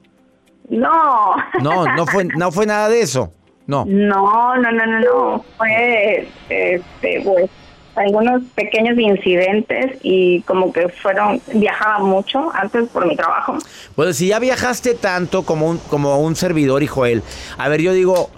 No. 0.69 1.35
No, 1.61 1.85
no 1.95 2.05
fue, 2.05 2.23
no 2.25 2.49
fue 2.53 2.65
nada 2.65 2.87
de 2.87 3.01
eso. 3.01 3.33
No. 3.67 3.83
No, 3.85 4.55
no, 4.55 4.71
no, 4.71 4.85
no, 4.85 4.99
no. 5.01 5.45
Fue, 5.57 6.29
este, 6.49 7.21
pues, 7.25 7.49
algunos 7.95 8.41
pequeños 8.55 8.97
incidentes 8.97 9.97
y 10.01 10.41
como 10.41 10.73
que 10.73 10.89
fueron, 10.89 11.41
viajaba 11.53 11.99
mucho 11.99 12.51
antes 12.53 12.89
por 12.89 13.07
mi 13.07 13.15
trabajo. 13.15 13.57
Pues 13.95 14.17
si 14.17 14.27
ya 14.27 14.39
viajaste 14.39 14.95
tanto 14.95 15.43
como 15.43 15.69
un, 15.69 15.77
como 15.77 16.19
un 16.19 16.35
servidor 16.35 16.83
y 16.83 16.87
Joel, 16.87 17.23
a 17.57 17.69
ver, 17.69 17.81
yo 17.81 17.93
digo, 17.93 18.29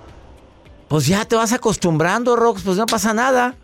pues 0.88 1.08
ya 1.08 1.26
te 1.26 1.36
vas 1.36 1.54
acostumbrando, 1.54 2.36
Rox, 2.36 2.64
pues 2.64 2.78
no 2.78 2.86
pasa 2.86 3.14
nada. 3.14 3.56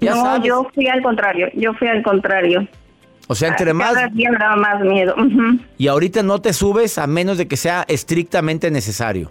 Ya 0.00 0.14
no, 0.14 0.22
sabes. 0.22 0.46
yo 0.46 0.68
fui 0.74 0.88
al 0.88 1.02
contrario, 1.02 1.48
yo 1.54 1.72
fui 1.74 1.88
al 1.88 2.02
contrario. 2.02 2.66
O 3.26 3.34
sea, 3.34 3.48
entre 3.48 3.72
más... 3.72 3.94
Cada 3.94 4.08
día 4.08 4.30
me 4.30 4.38
daba 4.38 4.56
más 4.56 4.80
miedo. 4.82 5.14
Y 5.78 5.88
ahorita 5.88 6.22
no 6.22 6.40
te 6.40 6.52
subes 6.52 6.98
a 6.98 7.06
menos 7.06 7.38
de 7.38 7.48
que 7.48 7.56
sea 7.56 7.84
estrictamente 7.88 8.70
necesario. 8.70 9.30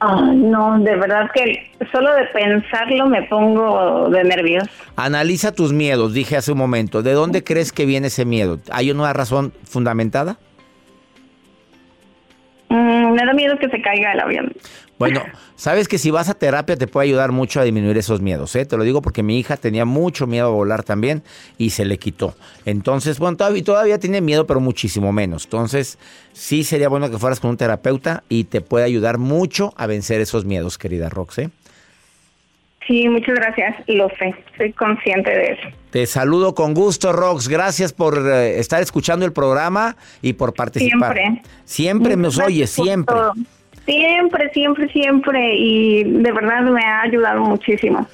Ay, 0.00 0.36
no, 0.36 0.78
de 0.78 0.94
verdad 0.96 1.28
que 1.34 1.72
solo 1.90 2.14
de 2.14 2.24
pensarlo 2.26 3.06
me 3.06 3.22
pongo 3.24 4.08
de 4.10 4.22
nervios. 4.22 4.64
Analiza 4.96 5.52
tus 5.52 5.72
miedos, 5.72 6.14
dije 6.14 6.36
hace 6.36 6.52
un 6.52 6.58
momento. 6.58 7.02
¿De 7.02 7.12
dónde 7.12 7.42
crees 7.42 7.72
que 7.72 7.84
viene 7.84 8.06
ese 8.06 8.24
miedo? 8.24 8.60
¿Hay 8.70 8.92
una 8.92 9.12
razón 9.12 9.52
fundamentada? 9.64 10.38
Mm, 12.68 13.12
me 13.12 13.24
da 13.24 13.32
miedo 13.32 13.58
que 13.58 13.68
se 13.68 13.82
caiga 13.82 14.12
el 14.12 14.20
avión. 14.20 14.52
Bueno, 14.98 15.22
sabes 15.54 15.86
que 15.86 15.96
si 15.96 16.10
vas 16.10 16.28
a 16.28 16.34
terapia 16.34 16.76
te 16.76 16.88
puede 16.88 17.08
ayudar 17.08 17.30
mucho 17.30 17.60
a 17.60 17.64
disminuir 17.64 17.96
esos 17.98 18.20
miedos, 18.20 18.54
¿eh? 18.56 18.66
Te 18.66 18.76
lo 18.76 18.82
digo 18.82 19.00
porque 19.00 19.22
mi 19.22 19.38
hija 19.38 19.56
tenía 19.56 19.84
mucho 19.84 20.26
miedo 20.26 20.46
a 20.46 20.50
volar 20.50 20.82
también 20.82 21.22
y 21.56 21.70
se 21.70 21.84
le 21.84 21.98
quitó. 21.98 22.34
Entonces, 22.64 23.18
bueno, 23.18 23.36
todavía, 23.36 23.62
todavía 23.62 23.98
tiene 23.98 24.20
miedo, 24.20 24.46
pero 24.46 24.58
muchísimo 24.60 25.12
menos. 25.12 25.44
Entonces, 25.44 25.98
sí 26.32 26.64
sería 26.64 26.88
bueno 26.88 27.10
que 27.10 27.18
fueras 27.18 27.38
con 27.38 27.50
un 27.50 27.56
terapeuta 27.56 28.24
y 28.28 28.44
te 28.44 28.60
puede 28.60 28.84
ayudar 28.84 29.18
mucho 29.18 29.72
a 29.76 29.86
vencer 29.86 30.20
esos 30.20 30.44
miedos, 30.44 30.78
querida 30.78 31.08
Rox, 31.08 31.38
¿eh? 31.38 31.50
Sí, 32.88 33.06
muchas 33.06 33.34
gracias, 33.34 33.76
lo 33.86 34.08
sé, 34.18 34.34
soy 34.56 34.72
consciente 34.72 35.30
de 35.30 35.44
eso. 35.52 35.68
Te 35.90 36.06
saludo 36.06 36.54
con 36.54 36.72
gusto, 36.72 37.12
Rox. 37.12 37.46
Gracias 37.48 37.92
por 37.92 38.16
eh, 38.26 38.58
estar 38.58 38.80
escuchando 38.80 39.26
el 39.26 39.32
programa 39.34 39.94
y 40.22 40.32
por 40.32 40.54
participar. 40.54 41.14
Siempre. 41.14 41.42
Siempre 41.66 42.16
nos 42.16 42.36
Muchas 42.36 42.46
oyes, 42.48 42.70
siempre. 42.70 43.14
todo. 43.14 43.34
Siempre, 43.88 44.50
siempre, 44.50 44.86
siempre. 44.90 45.56
Y 45.56 46.04
de 46.04 46.30
verdad 46.32 46.60
me 46.60 46.84
ha 46.84 47.00
ayudado 47.00 47.40
muchísimo 47.40 48.06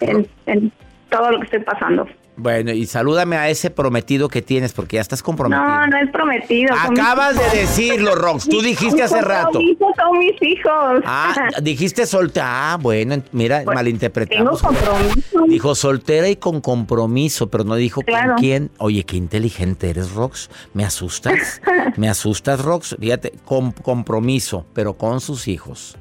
en, 0.00 0.70
todo 1.08 1.30
lo 1.30 1.38
que 1.38 1.44
estoy 1.44 1.60
pasando. 1.60 2.06
Bueno, 2.36 2.72
y 2.72 2.86
salúdame 2.86 3.36
a 3.36 3.48
ese 3.48 3.70
prometido 3.70 4.28
que 4.28 4.42
tienes 4.42 4.72
porque 4.72 4.96
ya 4.96 5.00
estás 5.02 5.22
comprometido. 5.22 5.64
No, 5.68 5.86
no 5.86 5.96
es 5.98 6.10
prometido. 6.10 6.74
Acabas 6.74 7.36
mis 7.36 7.52
de 7.52 7.58
decirlo, 7.60 8.16
Rox. 8.16 8.48
Tú 8.48 8.60
dijiste 8.60 9.02
hace 9.04 9.16
Mis 9.16 9.24
rato. 9.24 9.60
hijos 9.60 9.92
Son 9.96 10.18
mis 10.18 10.42
hijos. 10.42 11.02
Ah, 11.06 11.32
dijiste 11.62 12.06
soltera. 12.06 12.72
Ah, 12.72 12.76
bueno, 12.80 13.22
mira, 13.30 13.62
Pues, 13.64 13.74
malinterpretamos. 13.76 14.60
Tengo 14.60 14.74
compromiso. 14.74 15.44
Dijo 15.46 15.74
soltera 15.76 16.28
y 16.28 16.34
con 16.36 16.60
compromiso, 16.60 17.48
pero 17.48 17.62
no 17.62 17.76
dijo 17.76 18.00
Claro. 18.02 18.32
con 18.34 18.38
quién. 18.42 18.70
Oye, 18.78 19.04
qué 19.04 19.16
inteligente 19.16 19.90
eres, 19.90 20.10
Rox. 20.12 20.50
Me 20.72 20.84
asustas. 20.84 21.60
Me 21.96 22.08
asustas, 22.08 22.60
Rox. 22.60 22.96
Fíjate, 22.98 23.32
con 23.44 23.70
compromiso, 23.70 24.66
pero 24.74 24.94
con 24.94 25.20
sus 25.20 25.46
hijos. 25.46 25.96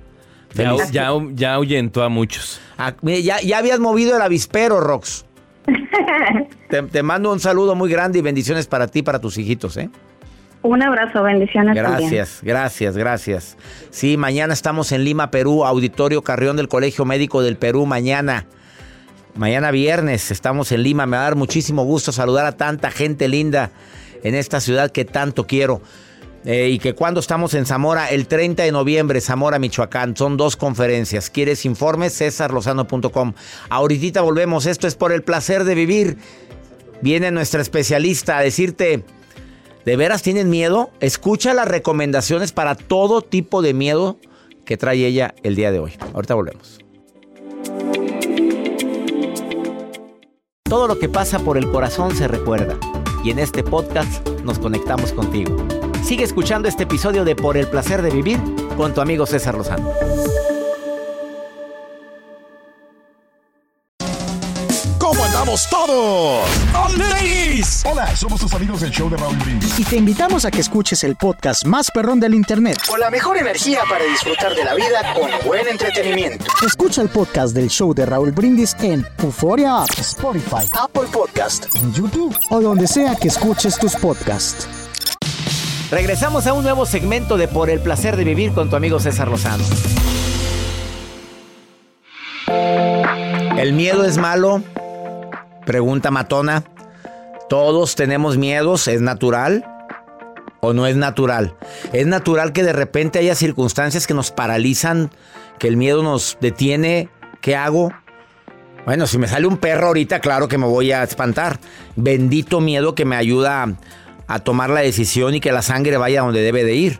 Ya, 0.55 0.75
ya, 0.91 1.11
ya 1.33 1.53
ahuyentó 1.55 2.03
a 2.03 2.09
muchos. 2.09 2.59
Ah, 2.77 2.93
mira, 3.01 3.19
ya, 3.19 3.41
ya 3.41 3.57
habías 3.59 3.79
movido 3.79 4.15
el 4.15 4.21
avispero, 4.21 4.79
Rox. 4.79 5.25
Te, 6.69 6.81
te 6.83 7.03
mando 7.03 7.31
un 7.31 7.39
saludo 7.39 7.75
muy 7.75 7.89
grande 7.89 8.19
y 8.19 8.21
bendiciones 8.21 8.67
para 8.67 8.87
ti 8.87 8.99
y 8.99 9.03
para 9.03 9.19
tus 9.19 9.37
hijitos, 9.37 9.77
¿eh? 9.77 9.89
Un 10.63 10.81
abrazo, 10.81 11.21
bendiciones. 11.23 11.75
también. 11.75 12.09
Gracias, 12.09 12.39
gracias, 12.41 12.97
gracias. 12.97 13.57
Sí, 13.89 14.15
mañana 14.15 14.53
estamos 14.53 14.93
en 14.93 15.03
Lima, 15.03 15.29
Perú, 15.29 15.65
Auditorio 15.65 16.21
Carrión 16.21 16.55
del 16.55 16.69
Colegio 16.69 17.03
Médico 17.03 17.41
del 17.41 17.57
Perú, 17.57 17.85
mañana. 17.85 18.45
Mañana 19.35 19.71
viernes 19.71 20.31
estamos 20.31 20.71
en 20.71 20.83
Lima. 20.83 21.05
Me 21.05 21.17
va 21.17 21.23
a 21.23 21.25
dar 21.25 21.35
muchísimo 21.35 21.83
gusto 21.83 22.13
saludar 22.13 22.45
a 22.45 22.53
tanta 22.53 22.91
gente 22.91 23.27
linda 23.27 23.71
en 24.23 24.35
esta 24.35 24.61
ciudad 24.61 24.89
que 24.89 25.03
tanto 25.03 25.45
quiero. 25.47 25.81
Eh, 26.45 26.69
y 26.69 26.79
que 26.79 26.93
cuando 26.93 27.19
estamos 27.19 27.53
en 27.53 27.65
Zamora, 27.65 28.09
el 28.09 28.27
30 28.27 28.63
de 28.63 28.71
noviembre, 28.71 29.21
Zamora, 29.21 29.59
Michoacán, 29.59 30.15
son 30.15 30.35
dos 30.35 30.55
conferencias. 30.55 31.29
¿Quieres 31.29 31.65
informes? 31.65 32.17
cesarlozano.com. 32.17 33.33
Ahorita 33.69 34.21
volvemos. 34.21 34.65
Esto 34.65 34.87
es 34.87 34.95
por 34.95 35.11
el 35.11 35.23
placer 35.23 35.63
de 35.63 35.75
vivir. 35.75 36.17
Viene 37.01 37.31
nuestra 37.31 37.61
especialista 37.61 38.37
a 38.37 38.41
decirte, 38.41 39.03
¿de 39.85 39.95
veras 39.95 40.21
tienes 40.21 40.45
miedo? 40.45 40.91
Escucha 40.99 41.53
las 41.53 41.67
recomendaciones 41.67 42.51
para 42.51 42.75
todo 42.75 43.21
tipo 43.21 43.61
de 43.61 43.73
miedo 43.73 44.17
que 44.65 44.77
trae 44.77 45.05
ella 45.05 45.35
el 45.43 45.55
día 45.55 45.71
de 45.71 45.79
hoy. 45.79 45.93
Ahorita 46.13 46.35
volvemos. 46.35 46.79
Todo 50.63 50.87
lo 50.87 50.97
que 50.97 51.07
pasa 51.07 51.39
por 51.39 51.57
el 51.57 51.69
corazón 51.69 52.15
se 52.15 52.27
recuerda. 52.27 52.77
Y 53.23 53.31
en 53.31 53.39
este 53.39 53.63
podcast 53.63 54.27
nos 54.43 54.59
conectamos 54.59 55.13
contigo. 55.13 55.55
Sigue 56.03 56.23
escuchando 56.23 56.67
este 56.67 56.83
episodio 56.83 57.23
de 57.25 57.35
Por 57.35 57.57
el 57.57 57.67
placer 57.67 58.01
de 58.01 58.09
vivir 58.09 58.39
con 58.77 58.93
tu 58.93 59.01
amigo 59.01 59.25
César 59.25 59.55
Lozano. 59.55 59.91
¿Cómo 64.97 65.23
andamos 65.25 65.67
todos? 65.69 66.47
Hola, 67.85 68.15
somos 68.15 68.41
tus 68.41 68.53
amigos 68.53 68.81
del 68.81 68.91
show 68.91 69.09
de 69.09 69.17
Raúl 69.17 69.35
Brindis. 69.37 69.79
y 69.79 69.83
te 69.83 69.95
invitamos 69.95 70.43
a 70.45 70.51
que 70.51 70.59
escuches 70.59 71.03
el 71.03 71.15
podcast 71.15 71.65
más 71.65 71.91
perrón 71.91 72.19
del 72.19 72.33
internet. 72.33 72.77
Con 72.87 72.99
la 72.99 73.09
mejor 73.11 73.37
energía 73.37 73.81
para 73.89 74.03
disfrutar 74.05 74.55
de 74.55 74.63
la 74.63 74.73
vida 74.73 75.13
con 75.13 75.29
buen 75.45 75.67
entretenimiento. 75.67 76.45
Escucha 76.65 77.01
el 77.01 77.09
podcast 77.09 77.53
del 77.53 77.69
show 77.69 77.93
de 77.93 78.05
Raúl 78.05 78.31
Brindis 78.31 78.75
en 78.81 79.05
Euforia 79.19 79.83
App, 79.83 79.89
Spotify, 79.99 80.67
Apple 80.73 81.07
Podcast. 81.11 81.73
en 81.75 81.93
YouTube 81.93 82.35
o 82.49 82.59
donde 82.59 82.87
sea 82.87 83.15
que 83.15 83.27
escuches 83.27 83.77
tus 83.77 83.95
podcasts. 83.95 84.67
Regresamos 85.93 86.47
a 86.47 86.53
un 86.53 86.63
nuevo 86.63 86.87
segmento 86.87 87.37
de 87.37 87.47
Por 87.47 87.69
el 87.69 87.79
placer 87.79 88.17
de 88.17 88.23
vivir 88.23 88.51
con 88.51 88.67
tu 88.67 88.75
amigo 88.75 88.99
César 88.99 89.27
Lozano. 89.27 89.63
¿El 93.59 93.73
miedo 93.73 94.03
es 94.03 94.17
malo? 94.17 94.63
Pregunta 95.67 96.09
Matona. 96.09 96.63
¿Todos 97.47 97.93
tenemos 97.93 98.39
miedos? 98.39 98.87
¿Es 98.87 99.01
natural? 99.01 99.63
¿O 100.61 100.73
no 100.73 100.87
es 100.87 100.95
natural? 100.95 101.55
¿Es 101.91 102.07
natural 102.07 102.53
que 102.53 102.63
de 102.63 102.73
repente 102.73 103.19
haya 103.19 103.35
circunstancias 103.35 104.07
que 104.07 104.15
nos 104.15 104.31
paralizan, 104.31 105.11
que 105.59 105.67
el 105.67 105.77
miedo 105.77 106.01
nos 106.01 106.39
detiene? 106.41 107.09
¿Qué 107.39 107.55
hago? 107.55 107.91
Bueno, 108.85 109.05
si 109.05 109.19
me 109.19 109.27
sale 109.27 109.45
un 109.45 109.57
perro 109.57 109.87
ahorita, 109.87 110.21
claro 110.21 110.47
que 110.47 110.57
me 110.57 110.65
voy 110.65 110.91
a 110.91 111.03
espantar. 111.03 111.59
Bendito 111.95 112.61
miedo 112.61 112.95
que 112.95 113.05
me 113.05 113.15
ayuda 113.15 113.75
a, 114.27 114.39
tomar 114.39 114.69
la 114.69 114.81
decisión 114.81 115.35
y 115.35 115.39
que 115.39 115.51
la 115.51 115.61
sangre 115.61 115.97
vaya 115.97 116.21
donde 116.21 116.41
debe 116.41 116.63
de 116.63 116.75
ir. 116.75 116.99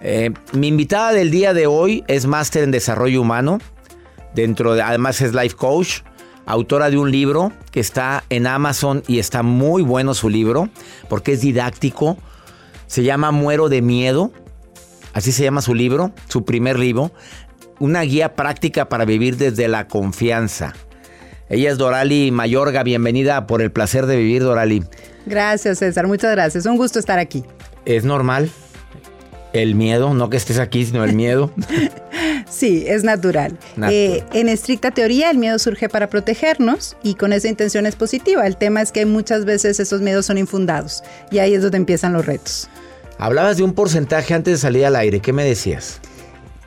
Eh, 0.00 0.30
mi 0.52 0.68
invitada 0.68 1.12
del 1.12 1.30
día 1.30 1.54
de 1.54 1.66
hoy 1.66 2.04
es 2.08 2.26
máster 2.26 2.64
en 2.64 2.70
desarrollo 2.70 3.20
humano. 3.20 3.58
Dentro 4.34 4.74
de, 4.74 4.82
además 4.82 5.20
es 5.20 5.34
life 5.34 5.54
coach, 5.54 6.00
autora 6.46 6.90
de 6.90 6.98
un 6.98 7.10
libro 7.10 7.52
que 7.70 7.80
está 7.80 8.24
en 8.30 8.46
Amazon 8.46 9.02
y 9.06 9.18
está 9.18 9.42
muy 9.42 9.82
bueno 9.82 10.14
su 10.14 10.28
libro 10.28 10.68
porque 11.08 11.32
es 11.32 11.40
didáctico. 11.40 12.16
Se 12.86 13.02
llama 13.02 13.30
Muero 13.30 13.68
de 13.68 13.82
Miedo. 13.82 14.32
Así 15.12 15.32
se 15.32 15.44
llama 15.44 15.62
su 15.62 15.74
libro, 15.74 16.12
su 16.28 16.44
primer 16.44 16.78
libro. 16.78 17.12
Una 17.78 18.02
guía 18.02 18.34
práctica 18.34 18.88
para 18.88 19.04
vivir 19.04 19.36
desde 19.36 19.68
la 19.68 19.88
confianza. 19.88 20.72
Ella 21.52 21.70
es 21.70 21.76
Dorali 21.76 22.30
Mayorga. 22.30 22.82
Bienvenida 22.82 23.46
por 23.46 23.60
el 23.60 23.70
placer 23.70 24.06
de 24.06 24.16
vivir, 24.16 24.42
Dorali. 24.42 24.82
Gracias, 25.26 25.80
César. 25.80 26.06
Muchas 26.06 26.32
gracias. 26.32 26.64
Un 26.64 26.78
gusto 26.78 26.98
estar 26.98 27.18
aquí. 27.18 27.44
¿Es 27.84 28.04
normal 28.04 28.50
el 29.52 29.74
miedo? 29.74 30.14
No 30.14 30.30
que 30.30 30.38
estés 30.38 30.58
aquí, 30.58 30.86
sino 30.86 31.04
el 31.04 31.14
miedo. 31.14 31.52
Sí, 32.50 32.84
es 32.86 33.02
natural. 33.02 33.58
Natural. 33.76 33.92
Eh, 33.94 34.24
en 34.34 34.48
estricta 34.48 34.90
teoría, 34.90 35.30
el 35.30 35.38
miedo 35.38 35.58
surge 35.58 35.88
para 35.88 36.10
protegernos 36.10 36.98
y 37.02 37.14
con 37.14 37.32
esa 37.32 37.48
intención 37.48 37.86
es 37.86 37.96
positiva. 37.96 38.46
El 38.46 38.58
tema 38.58 38.82
es 38.82 38.92
que 38.92 39.06
muchas 39.06 39.46
veces 39.46 39.80
esos 39.80 40.02
miedos 40.02 40.26
son 40.26 40.36
infundados 40.36 41.02
y 41.30 41.38
ahí 41.38 41.54
es 41.54 41.62
donde 41.62 41.78
empiezan 41.78 42.12
los 42.12 42.26
retos. 42.26 42.68
Hablabas 43.16 43.56
de 43.56 43.62
un 43.62 43.72
porcentaje 43.72 44.34
antes 44.34 44.54
de 44.54 44.58
salir 44.58 44.84
al 44.84 44.96
aire. 44.96 45.20
¿Qué 45.20 45.32
me 45.32 45.44
decías? 45.44 45.98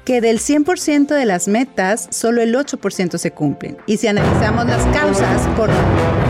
Que 0.05 0.21
del 0.21 0.39
100% 0.39 1.07
de 1.07 1.25
las 1.25 1.47
metas, 1.47 2.07
solo 2.11 2.41
el 2.43 2.53
8% 2.55 3.17
se 3.17 3.31
cumplen. 3.31 3.75
Y 3.87 3.97
si 3.97 4.05
analizamos 4.07 4.67
las 4.67 4.85
causas 4.95 5.41
por, 5.57 5.69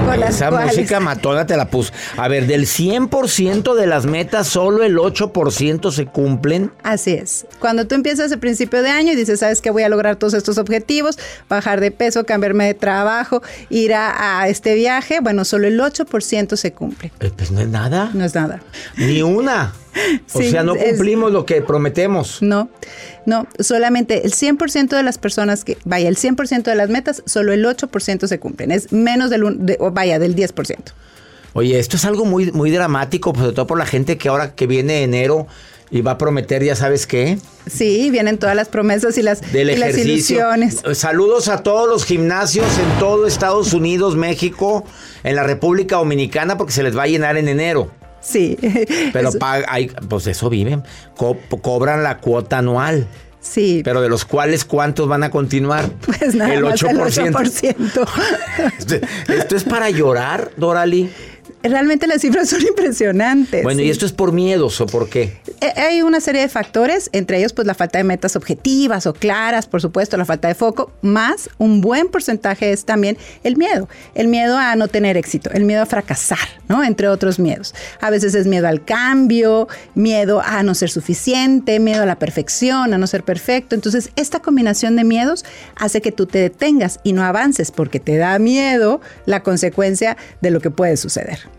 por 0.06 0.18
las 0.18 0.36
Esa 0.36 0.50
cuales... 0.50 0.78
música 0.78 1.02
matona 1.02 1.46
te 1.46 1.58
la 1.58 1.70
puse. 1.70 1.92
A 2.16 2.30
ver, 2.30 2.48
del 2.48 2.68
100% 2.68 3.76
de 3.76 3.86
las 3.86 4.06
metas, 4.06 4.48
solo 4.48 4.84
el 4.84 4.96
8% 4.98 5.92
se 5.92 6.06
cumplen. 6.06 6.72
Así 6.84 7.12
es. 7.12 7.46
Cuando 7.60 7.86
tú 7.86 7.96
empiezas 7.96 8.32
el 8.32 8.40
principio 8.40 8.82
de 8.82 8.90
año 8.90 9.12
y 9.12 9.16
dices, 9.16 9.42
sabes 9.42 9.62
que 9.62 9.72
voy 9.72 9.84
a 9.84 9.90
lograr 9.90 10.16
todos 10.16 10.34
estos 10.36 10.58
objetivos, 10.58 11.20
bajar 11.50 11.82
de 11.82 11.92
peso, 11.92 12.26
cambiarme 12.26 12.66
de 12.68 12.76
trabajo, 12.76 13.42
ir 13.70 13.94
a, 13.94 14.40
a 14.42 14.48
este 14.48 14.76
viaje, 14.76 15.20
bueno, 15.20 15.44
solo 15.44 15.68
el 15.68 15.78
8% 15.80 16.56
se 16.56 16.72
cumple. 16.72 17.12
Eh, 17.20 17.30
Pues 17.36 17.52
no 17.52 17.60
es 17.60 17.68
nada. 17.68 18.10
No 18.14 18.24
es 18.24 18.34
nada. 18.36 18.62
Ni 18.96 19.22
una. 19.22 19.74
O 20.34 20.40
Sí, 20.40 20.52
sea, 20.52 20.64
no 20.64 20.76
es- 20.76 20.84
cumplimos 20.90 21.32
lo 21.32 21.46
que 21.46 21.62
prometemos. 21.62 22.42
No, 22.42 22.70
no, 23.26 23.48
solamente 23.60 24.26
el 24.26 24.34
100% 24.34 24.90
de 24.90 25.04
las 25.04 25.18
personas 25.18 25.64
que, 25.64 25.78
vaya, 25.86 26.10
el 26.10 26.18
100% 26.18 26.64
de 26.64 26.76
las 26.76 26.90
metas, 26.90 27.24
solo 27.26 27.54
el 27.54 27.66
8% 27.66 28.28
se 28.28 28.40
cumplen. 28.40 28.72
Es 28.72 28.92
menos 28.92 29.30
del, 29.30 29.44
un- 29.44 29.66
de- 29.66 29.78
o 29.80 29.92
vaya, 29.92 30.20
del 30.20 30.36
10%. 30.36 30.78
Oye, 31.54 31.80
esto 31.80 31.96
es 31.96 32.04
algo 32.04 32.26
muy, 32.26 32.52
muy 32.52 32.70
dramático, 32.72 33.34
sobre 33.34 33.54
todo 33.54 33.66
por 33.68 33.78
la 33.78 33.86
gente 33.86 34.18
que 34.18 34.28
ahora 34.28 34.56
que 34.56 34.68
viene 34.68 35.04
enero 35.04 35.48
y 35.90 36.02
va 36.02 36.12
a 36.12 36.18
prometer, 36.18 36.62
ya 36.64 36.76
sabes 36.76 37.08
qué, 37.08 37.38
Sí, 37.72 38.10
vienen 38.12 38.38
todas 38.38 38.56
las 38.56 38.68
promesas 38.68 39.18
y 39.18 39.22
las, 39.24 39.40
del 39.54 39.70
y 39.70 39.76
las 39.78 39.98
ilusiones. 39.98 40.82
Saludos 40.94 41.48
a 41.48 41.64
todos 41.64 41.88
los 41.88 42.04
gimnasios 42.04 42.66
en 42.78 43.00
todo 43.00 43.26
Estados 43.26 43.72
Unidos, 43.74 44.16
México, 44.18 44.84
en 45.24 45.36
la 45.36 45.44
República 45.44 45.96
Dominicana, 45.96 46.58
porque 46.58 46.74
se 46.74 46.84
les 46.84 46.98
va 46.98 47.04
a 47.04 47.08
llenar 47.08 47.38
en 47.38 47.48
enero. 47.48 47.90
Sí. 48.26 48.58
Pero 49.14 49.30
Eso- 49.30 49.38
pa- 49.40 49.62
hay- 49.68 49.92
pues 50.10 50.26
eso 50.28 50.50
viven. 50.50 50.84
Co- 51.16 51.38
cobran 51.62 52.02
la 52.04 52.18
cuota 52.18 52.58
anual. 52.58 53.06
sí. 53.40 53.82
Pero 53.84 54.02
de 54.02 54.10
los 54.10 54.26
cuales, 54.26 54.66
¿cuántos 54.66 55.08
van 55.08 55.22
a 55.24 55.30
continuar? 55.30 55.90
pues 56.06 56.34
nada 56.34 56.54
el 56.56 56.64
más 56.64 56.82
8%. 56.82 56.90
el 56.90 57.34
8%. 57.34 58.08
Esto, 58.80 58.96
esto 59.32 59.56
es 59.56 59.64
para 59.64 59.90
llorar, 59.92 60.50
Dorali. 60.58 61.12
Realmente 61.70 62.08
las 62.08 62.22
cifras 62.22 62.50
son 62.50 62.62
impresionantes. 62.68 63.64
Bueno, 63.64 63.80
sí. 63.80 63.88
¿y 63.88 63.90
esto 63.90 64.06
es 64.06 64.12
por 64.12 64.32
miedos 64.32 64.80
o 64.82 64.86
por 64.86 65.10
qué? 65.10 65.40
Eh, 65.62 65.74
Hay 65.78 66.02
una 66.02 66.20
serie 66.22 66.42
de 66.42 66.50
factores, 66.50 67.10
entre 67.12 67.40
ellos 67.40 67.54
pues 67.54 67.68
la 67.68 67.74
falta 67.74 67.98
de 67.98 68.04
metas 68.04 68.36
objetivas 68.36 69.08
o 69.08 69.14
claras, 69.14 69.68
por 69.68 69.82
supuesto, 69.82 70.18
la 70.18 70.26
falta 70.26 70.48
de 70.48 70.56
foco, 70.56 70.92
más 71.02 71.50
un 71.58 71.82
buen 71.82 72.08
porcentaje 72.08 72.72
es 72.72 72.86
también 72.86 73.18
el 73.44 73.58
miedo, 73.58 73.90
el 74.14 74.28
miedo 74.28 74.58
a 74.58 74.76
no 74.76 74.88
tener 74.88 75.18
éxito, 75.18 75.50
el 75.52 75.64
miedo 75.64 75.82
a 75.82 75.86
fracasar, 75.86 76.48
¿no? 76.68 76.84
Entre 76.84 77.08
otros 77.08 77.40
miedos. 77.40 77.74
A 78.02 78.10
veces 78.10 78.36
es 78.36 78.48
miedo 78.48 78.68
al 78.68 78.84
cambio, 78.86 79.68
miedo 79.96 80.42
a 80.42 80.64
no 80.64 80.76
ser 80.76 80.90
suficiente, 80.90 81.80
miedo 81.80 82.04
a 82.04 82.06
la 82.06 82.20
perfección, 82.20 82.94
a 82.94 82.98
no 82.98 83.08
ser 83.08 83.24
perfecto. 83.24 83.76
Entonces, 83.76 84.12
esta 84.16 84.40
combinación 84.40 84.96
de 84.96 85.04
miedos 85.04 85.46
hace 85.76 86.02
que 86.02 86.12
tú 86.12 86.26
te 86.26 86.40
detengas 86.40 87.00
y 87.04 87.14
no 87.14 87.24
avances 87.24 87.72
porque 87.72 88.00
te 88.00 88.18
da 88.18 88.38
miedo 88.40 89.02
la 89.26 89.44
consecuencia 89.44 90.18
de 90.42 90.52
lo 90.52 90.60
que 90.60 90.70
puede 90.70 90.98
suceder. 90.98 91.55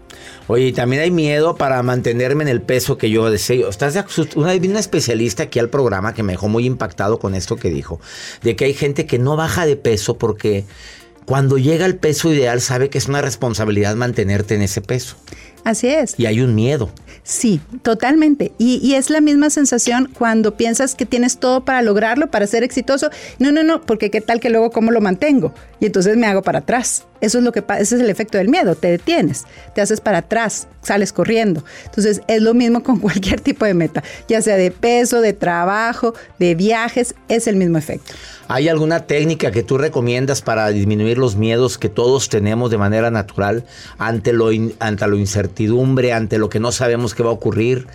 Oye, 0.48 0.66
y 0.66 0.72
también 0.72 1.02
hay 1.02 1.10
miedo 1.10 1.56
para 1.56 1.82
mantenerme 1.82 2.44
en 2.44 2.48
el 2.48 2.62
peso 2.62 2.98
que 2.98 3.10
yo 3.10 3.28
deseo. 3.30 3.68
¿Estás 3.68 3.94
de 3.94 4.04
una, 4.36 4.54
una 4.54 4.78
especialista 4.78 5.44
aquí 5.44 5.58
al 5.58 5.68
programa 5.68 6.14
que 6.14 6.22
me 6.22 6.34
dejó 6.34 6.48
muy 6.48 6.66
impactado 6.66 7.18
con 7.18 7.34
esto 7.34 7.56
que 7.56 7.70
dijo, 7.70 8.00
de 8.42 8.54
que 8.54 8.66
hay 8.66 8.74
gente 8.74 9.06
que 9.06 9.18
no 9.18 9.36
baja 9.36 9.66
de 9.66 9.76
peso 9.76 10.18
porque 10.18 10.64
cuando 11.24 11.58
llega 11.58 11.84
al 11.84 11.96
peso 11.96 12.32
ideal 12.32 12.60
sabe 12.60 12.88
que 12.88 12.98
es 12.98 13.08
una 13.08 13.20
responsabilidad 13.20 13.96
mantenerte 13.96 14.54
en 14.54 14.62
ese 14.62 14.80
peso. 14.80 15.16
Así 15.64 15.88
es. 15.88 16.14
Y 16.16 16.26
hay 16.26 16.40
un 16.40 16.54
miedo. 16.54 16.90
Sí, 17.24 17.60
totalmente. 17.82 18.52
Y, 18.56 18.78
y 18.86 18.94
es 18.94 19.10
la 19.10 19.20
misma 19.20 19.50
sensación 19.50 20.08
cuando 20.16 20.56
piensas 20.56 20.94
que 20.94 21.06
tienes 21.06 21.38
todo 21.38 21.64
para 21.64 21.82
lograrlo, 21.82 22.30
para 22.30 22.46
ser 22.46 22.62
exitoso. 22.62 23.10
No, 23.40 23.50
no, 23.50 23.64
no, 23.64 23.80
porque 23.80 24.12
qué 24.12 24.20
tal 24.20 24.38
que 24.38 24.48
luego 24.48 24.70
cómo 24.70 24.92
lo 24.92 25.00
mantengo. 25.00 25.52
Y 25.80 25.86
entonces 25.86 26.16
me 26.16 26.28
hago 26.28 26.42
para 26.42 26.60
atrás. 26.60 27.04
Eso 27.20 27.38
es 27.38 27.44
lo 27.44 27.52
que 27.52 27.62
pasa, 27.62 27.80
ese 27.80 27.96
es 27.96 28.00
el 28.02 28.10
efecto 28.10 28.38
del 28.38 28.48
miedo. 28.48 28.74
Te 28.74 28.88
detienes, 28.88 29.44
te 29.74 29.80
haces 29.80 30.00
para 30.00 30.18
atrás, 30.18 30.68
sales 30.82 31.12
corriendo. 31.12 31.64
Entonces 31.86 32.20
es 32.28 32.42
lo 32.42 32.54
mismo 32.54 32.82
con 32.82 32.98
cualquier 33.00 33.40
tipo 33.40 33.64
de 33.64 33.74
meta, 33.74 34.02
ya 34.28 34.42
sea 34.42 34.56
de 34.56 34.70
peso, 34.70 35.20
de 35.20 35.32
trabajo, 35.32 36.14
de 36.38 36.54
viajes, 36.54 37.14
es 37.28 37.46
el 37.46 37.56
mismo 37.56 37.78
efecto. 37.78 38.12
¿Hay 38.48 38.68
alguna 38.68 39.06
técnica 39.06 39.50
que 39.50 39.62
tú 39.64 39.76
recomiendas 39.78 40.40
para 40.42 40.68
disminuir 40.68 41.18
los 41.18 41.34
miedos 41.36 41.78
que 41.78 41.88
todos 41.88 42.28
tenemos 42.28 42.70
de 42.70 42.78
manera 42.78 43.10
natural 43.10 43.64
ante, 43.98 44.32
lo 44.32 44.52
in- 44.52 44.74
ante 44.78 45.06
la 45.08 45.16
incertidumbre, 45.16 46.12
ante 46.12 46.38
lo 46.38 46.48
que 46.48 46.60
no 46.60 46.70
sabemos 46.70 47.14
qué 47.14 47.22
va 47.22 47.30
a 47.30 47.32
ocurrir? 47.32 47.86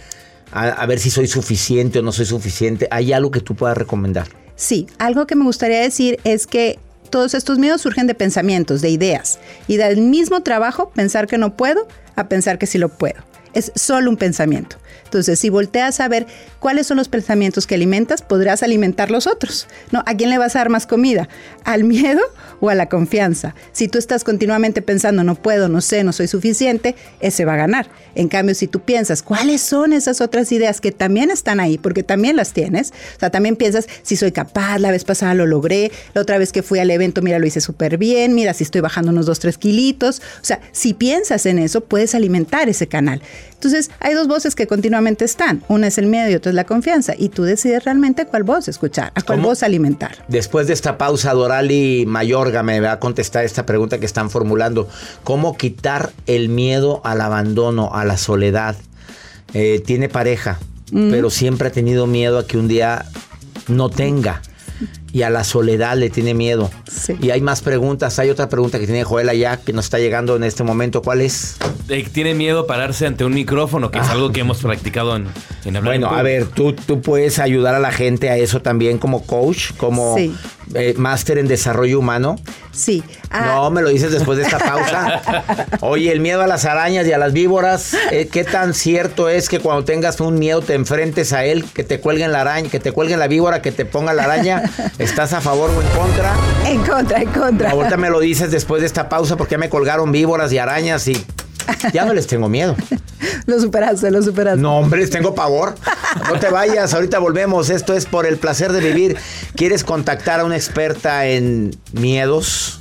A, 0.52 0.64
a 0.68 0.86
ver 0.86 1.00
si 1.00 1.10
soy 1.10 1.28
suficiente 1.28 2.00
o 2.00 2.02
no 2.02 2.12
soy 2.12 2.26
suficiente. 2.26 2.88
¿Hay 2.92 3.14
algo 3.14 3.32
que 3.32 3.40
tú 3.40 3.56
puedas 3.56 3.78
recomendar? 3.78 4.28
Sí, 4.58 4.88
algo 5.00 5.26
que 5.26 5.36
me 5.36 5.46
gustaría 5.46 5.80
decir 5.80 6.20
es 6.26 6.46
que 6.46 6.78
todos 7.12 7.36
estos 7.36 7.60
miedos 7.60 7.82
surgen 7.82 8.08
de 8.08 8.16
pensamientos, 8.16 8.82
de 8.82 8.90
ideas, 8.90 9.38
y 9.68 9.78
del 9.78 10.02
mismo 10.02 10.42
trabajo 10.42 10.90
pensar 10.90 11.28
que 11.28 11.38
no 11.38 11.56
puedo 11.56 11.88
a 12.16 12.28
pensar 12.28 12.58
que 12.58 12.66
sí 12.66 12.80
lo 12.80 12.90
puedo. 12.90 13.31
Es 13.54 13.72
solo 13.76 14.10
un 14.10 14.18
pensamiento. 14.18 14.78
Entonces, 15.06 15.40
si 15.40 15.50
volteas 15.50 16.00
a 16.00 16.08
ver 16.08 16.26
cuáles 16.60 16.88
son 16.88 16.96
los 16.96 17.10
pensamientos 17.10 17.68
que 17.68 17.76
alimentas, 17.76 18.22
podrás 18.22 18.64
alimentar 18.64 19.12
los 19.12 19.28
otros. 19.28 19.68
¿No? 19.92 20.04
¿A 20.06 20.16
quién 20.16 20.30
le 20.30 20.38
vas 20.38 20.56
a 20.56 20.60
dar 20.60 20.70
más 20.70 20.88
comida? 20.88 21.28
¿Al 21.66 21.84
miedo 21.84 22.22
o 22.62 22.70
a 22.70 22.76
la 22.76 22.88
confianza? 22.88 23.54
Si 23.74 23.90
tú 23.90 23.98
estás 23.98 24.24
continuamente 24.24 24.82
pensando, 24.82 25.26
no 25.26 25.36
puedo, 25.36 25.68
no 25.68 25.82
sé, 25.82 26.06
no 26.06 26.14
soy 26.14 26.30
suficiente, 26.30 26.96
ese 27.20 27.44
va 27.44 27.56
a 27.56 27.58
ganar. 27.58 27.90
En 28.16 28.30
cambio, 28.30 28.56
si 28.56 28.68
tú 28.68 28.80
piensas, 28.80 29.22
¿cuáles 29.22 29.62
son 29.62 29.92
esas 29.92 30.22
otras 30.22 30.50
ideas 30.54 30.80
que 30.80 30.94
también 30.94 31.30
están 31.30 31.60
ahí? 31.60 31.78
Porque 31.78 32.04
también 32.04 32.38
las 32.38 32.54
tienes. 32.54 32.92
O 33.18 33.20
sea, 33.20 33.30
también 33.30 33.58
piensas, 33.58 33.88
si 34.04 34.16
soy 34.16 34.32
capaz, 34.32 34.80
la 34.80 34.92
vez 34.92 35.04
pasada 35.04 35.34
lo 35.34 35.46
logré, 35.46 35.92
la 36.14 36.22
otra 36.22 36.38
vez 36.38 36.54
que 36.54 36.64
fui 36.64 36.80
al 36.80 36.90
evento, 36.90 37.22
mira, 37.22 37.38
lo 37.38 37.46
hice 37.46 37.60
súper 37.60 37.98
bien, 37.98 38.34
mira, 38.34 38.54
si 38.54 38.64
estoy 38.64 38.80
bajando 38.80 39.12
unos 39.12 39.26
2, 39.26 39.40
3 39.40 39.58
kilitos. 39.58 40.22
O 40.42 40.46
sea, 40.46 40.62
si 40.72 40.94
piensas 40.94 41.46
en 41.46 41.60
eso, 41.60 41.82
puedes 41.82 42.16
alimentar 42.16 42.70
ese 42.70 42.88
canal. 42.88 43.22
Entonces, 43.54 43.92
hay 44.00 44.14
dos 44.14 44.28
voces 44.28 44.56
que 44.56 44.66
continuamente 44.66 45.24
están. 45.24 45.64
Una 45.68 45.88
es 45.88 45.98
el 45.98 46.08
miedo 46.08 46.30
y 46.30 46.36
otra 46.36 46.50
es 46.50 46.56
la 46.56 46.64
confianza. 46.64 47.14
Y 47.18 47.30
tú 47.30 47.44
decides 47.44 47.84
realmente 47.86 48.26
cuál 48.26 48.44
voz 48.44 48.68
escuchar, 48.68 49.12
a 49.16 49.22
cuál 49.22 49.40
¿Cómo? 49.40 49.50
voz 49.50 49.64
alimentar. 49.64 50.26
Después 50.28 50.68
de 50.68 50.74
esta 50.74 50.98
pausa, 50.98 51.34
Dorali 51.34 52.06
Mayorga 52.08 52.64
me 52.64 52.80
va 52.80 52.94
a 52.94 53.00
contestar 53.00 53.46
esta 53.46 53.66
pregunta 53.66 54.00
que 54.00 54.06
están 54.06 54.30
formulando. 54.30 54.90
¿Cómo 55.24 55.58
quitar 55.58 56.12
el 56.26 56.50
miedo 56.50 57.02
al 57.04 57.22
abandono, 57.22 57.94
a 57.94 58.04
la 58.06 58.18
soledad? 58.18 58.76
Eh, 59.54 59.82
tiene 59.86 60.08
pareja, 60.10 60.60
pero 60.92 61.30
siempre 61.30 61.68
ha 61.68 61.72
tenido 61.72 62.08
miedo 62.08 62.40
a 62.40 62.48
que 62.48 62.58
un 62.58 62.68
día 62.68 63.06
no 63.68 63.90
tenga. 63.90 64.42
Y 65.14 65.24
a 65.24 65.30
la 65.30 65.44
soledad 65.44 65.98
le 65.98 66.10
tiene 66.10 66.34
miedo. 66.34 66.70
Sí. 66.90 67.16
Y 67.22 67.32
hay 67.32 67.42
más 67.42 67.62
preguntas. 67.62 68.18
Hay 68.20 68.30
otra 68.30 68.48
pregunta 68.50 68.80
que 68.80 68.86
tiene 68.86 69.04
Joel 69.04 69.28
allá 69.30 69.58
que 69.58 69.74
nos 69.74 69.86
está 69.86 70.00
llegando 70.00 70.36
en 70.36 70.44
este 70.44 70.64
momento. 70.64 71.02
¿Cuál 71.02 71.22
es? 71.22 71.58
Eh, 71.90 72.08
Tiene 72.12 72.34
miedo 72.34 72.66
pararse 72.68 73.06
ante 73.06 73.26
un 73.26 73.34
micrófono, 73.34 73.92
que 73.92 74.00
es 74.00 74.08
algo 74.08 74.32
que 74.32 74.40
hemos 74.42 74.60
practicado 74.62 75.16
en, 75.18 75.28
en 75.66 75.76
hablar 75.76 75.96
en 75.96 76.02
Bueno, 76.02 76.16
a 76.16 76.22
ver, 76.22 76.46
tú, 76.46 76.74
tú 76.74 77.02
puedes 77.02 77.40
ayudar 77.40 77.76
a 77.76 77.80
la 77.80 77.92
gente 77.92 78.30
a 78.30 78.38
eso 78.38 78.62
también 78.62 78.98
como 78.98 79.24
coach, 79.26 79.72
como 79.76 80.16
Sí. 80.16 80.34
eh, 80.74 80.94
máster 80.98 81.38
en 81.38 81.48
desarrollo 81.50 82.00
humano. 82.00 82.38
Sí. 82.72 83.04
Ah, 83.30 83.46
No, 83.56 83.72
me 83.72 83.82
lo 83.82 83.90
dices 83.90 84.12
después 84.14 84.38
de 84.38 84.46
esta 84.46 84.60
pausa. 84.60 85.68
Oye, 85.82 86.12
el 86.14 86.22
miedo 86.22 86.42
a 86.42 86.48
las 86.48 86.64
arañas 86.64 87.06
y 87.08 87.12
a 87.12 87.18
las 87.18 87.34
víboras, 87.34 87.94
eh, 88.12 88.30
¿qué 88.32 88.46
tan 88.46 88.74
cierto 88.74 89.28
es 89.28 89.50
que 89.50 89.60
cuando 89.60 89.84
tengas 89.84 90.22
un 90.22 90.40
miedo 90.40 90.62
te 90.62 90.76
enfrentes 90.76 91.34
a 91.34 91.44
él, 91.44 91.66
que 91.74 91.84
te 91.84 92.00
cuelguen 92.00 92.32
la 92.32 92.42
araña, 92.42 92.70
que 92.70 92.80
te 92.80 92.94
cuelguen 92.94 93.20
la 93.20 93.28
víbora, 93.28 93.62
que 93.62 93.74
te 93.74 93.84
ponga 93.84 94.14
la 94.14 94.24
araña? 94.24 94.64
¿Estás 95.02 95.34
a 95.34 95.42
favor 95.42 95.72
o 95.72 95.82
en 95.82 95.88
contra? 95.98 96.36
En 96.64 96.84
contra, 96.84 97.20
en 97.20 97.30
contra. 97.30 97.72
Ahorita 97.72 97.98
me 97.98 98.12
lo 98.12 98.20
dices 98.20 98.52
después 98.52 98.82
de 98.82 98.86
esta 98.86 99.10
pausa 99.10 99.36
porque 99.36 99.54
ya 99.54 99.58
me 99.58 99.68
colgaron 99.68 100.12
víboras 100.12 100.54
y 100.54 100.60
arañas 100.60 101.08
y 101.08 101.26
ya 101.92 102.06
no 102.06 102.14
les 102.14 102.28
tengo 102.28 102.48
miedo. 102.50 102.76
Lo 103.48 103.60
superaste, 103.60 104.12
lo 104.12 104.22
superaste. 104.22 104.62
No, 104.62 104.78
hombre, 104.78 105.02
les 105.02 105.10
tengo 105.10 105.34
pavor. 105.34 105.76
No 106.28 106.40
te 106.40 106.50
vayas, 106.50 106.94
ahorita 106.94 107.18
volvemos. 107.18 107.70
Esto 107.70 107.96
es 107.96 108.06
por 108.06 108.26
el 108.28 108.38
placer 108.38 108.72
de 108.72 108.80
vivir. 108.80 109.18
¿Quieres 109.56 109.84
contactar 109.84 110.40
a 110.40 110.46
una 110.46 110.56
experta 110.56 111.26
en 111.26 111.76
miedos 111.92 112.80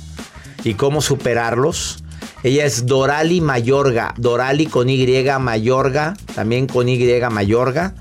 y 0.63 0.75
cómo 0.75 1.01
superarlos? 1.01 2.03
Ella 2.43 2.65
es 2.65 2.85
Dorali 2.85 3.41
Mayorga. 3.41 4.13
Dorali 4.17 4.67
con 4.67 4.89
Y 4.89 5.23
Mayorga, 5.39 6.15
también 6.35 6.67
con 6.67 6.87
Y 6.87 7.19
Mayorga. 7.29 7.95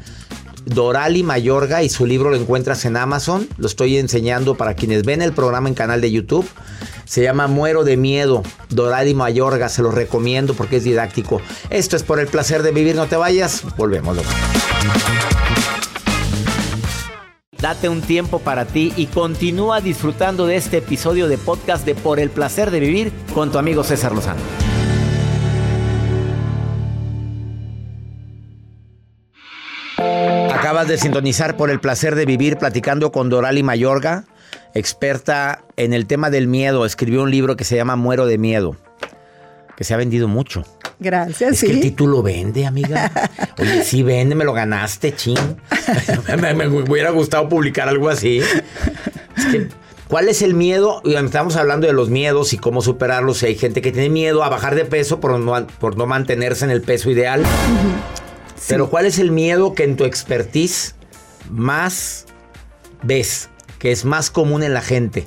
Dorali 0.65 1.23
Mayorga 1.23 1.83
y 1.83 1.89
su 1.89 2.07
libro 2.07 2.31
lo 2.31 2.37
encuentras 2.37 2.85
en 2.85 2.97
Amazon. 2.97 3.49
Lo 3.59 3.67
estoy 3.67 3.99
enseñando 3.99 4.57
para 4.57 4.75
quienes 4.75 5.05
ven 5.05 5.23
el 5.23 5.33
programa 5.33 5.69
en 5.69 5.75
canal 5.75 6.01
de 6.01 6.11
YouTube. 6.11 6.47
Se 7.05 7.23
llama 7.23 7.47
Muero 7.47 7.85
de 7.85 7.97
Miedo. 7.97 8.43
Dorali 8.69 9.15
Mayorga, 9.15 9.69
se 9.69 9.83
lo 9.83 9.91
recomiendo 9.91 10.55
porque 10.55 10.77
es 10.77 10.85
didáctico. 10.85 11.41
Esto 11.71 11.97
es 11.97 12.03
por 12.03 12.21
el 12.21 12.29
placer 12.29 12.63
de 12.63 12.73
vivir. 12.73 12.95
No 12.95 13.07
te 13.07 13.17
vayas. 13.17 13.63
Volvemos. 13.77 14.19
Date 17.61 17.89
un 17.89 18.01
tiempo 18.01 18.39
para 18.39 18.65
ti 18.65 18.93
y 18.97 19.07
continúa 19.07 19.81
disfrutando 19.81 20.47
de 20.47 20.57
este 20.57 20.79
episodio 20.79 21.29
de 21.29 21.37
podcast 21.37 21.85
de 21.85 21.95
Por 21.95 22.19
el 22.19 22.31
placer 22.31 22.71
de 22.71 22.81
vivir 22.81 23.13
con 23.35 23.53
tu 23.53 23.59
amigo 23.59 23.85
César 23.85 24.13
Lozano. 24.13 24.41
Acabas 30.81 30.97
de 30.97 31.03
sintonizar 31.03 31.59
por 31.59 31.69
el 31.69 31.79
placer 31.79 32.15
de 32.15 32.25
vivir 32.25 32.57
platicando 32.57 33.13
con 33.13 33.29
Dorali 33.29 33.63
Mayorga, 33.63 34.25
experta 34.73 35.63
en 35.77 35.93
el 35.93 36.07
tema 36.07 36.31
del 36.31 36.47
miedo. 36.47 36.87
Escribió 36.87 37.23
un 37.23 37.31
libro 37.31 37.55
que 37.55 37.65
se 37.65 37.77
llama 37.77 37.97
Muero 37.97 38.25
de 38.25 38.39
Miedo, 38.39 38.77
que 39.77 39.85
se 39.85 39.93
ha 39.93 39.99
vendido 39.99 40.27
mucho. 40.27 40.65
Gracias, 40.99 41.53
Es 41.53 41.61
que 41.61 41.67
el 41.73 41.75
sí. 41.75 41.81
título 41.83 42.23
vende, 42.23 42.65
amiga. 42.65 43.13
Oye, 43.59 43.85
sí 43.85 44.03
vende, 44.03 44.35
me 44.35 44.47
lo 44.47 44.55
ganaste, 44.55 45.15
ching. 45.15 45.37
me, 46.41 46.55
me 46.55 46.67
hubiera 46.67 47.11
gustado 47.11 47.47
publicar 47.47 47.87
algo 47.87 48.09
así. 48.09 48.39
Es 48.39 49.47
que, 49.53 49.69
¿cuál 50.09 50.31
es 50.31 50.41
el 50.41 50.55
miedo? 50.55 51.03
Estamos 51.05 51.57
hablando 51.57 51.89
de 51.89 51.93
los 51.93 52.09
miedos 52.09 52.55
y 52.55 52.57
cómo 52.57 52.81
superarlos. 52.81 53.43
Hay 53.43 53.55
gente 53.55 53.83
que 53.83 53.93
tiene 53.93 54.09
miedo 54.09 54.43
a 54.45 54.49
bajar 54.49 54.75
de 54.77 54.87
peso 54.87 55.21
por 55.21 55.39
no, 55.39 55.67
por 55.79 55.99
no 55.99 56.07
mantenerse 56.07 56.65
en 56.65 56.71
el 56.71 56.81
peso 56.81 57.11
ideal. 57.11 57.43
Pero 58.69 58.91
¿cuál 58.91 59.07
es 59.07 59.19
el 59.19 59.31
miedo 59.31 59.75
que 59.75 59.85
en 59.85 59.97
tu 59.97 60.05
expertise 60.05 60.95
más 61.51 62.27
ves? 63.03 63.49
Que 63.79 63.93
es 63.93 64.05
más 64.05 64.31
común 64.31 64.63
en 64.63 64.75
la 64.75 64.83
gente. 64.83 65.27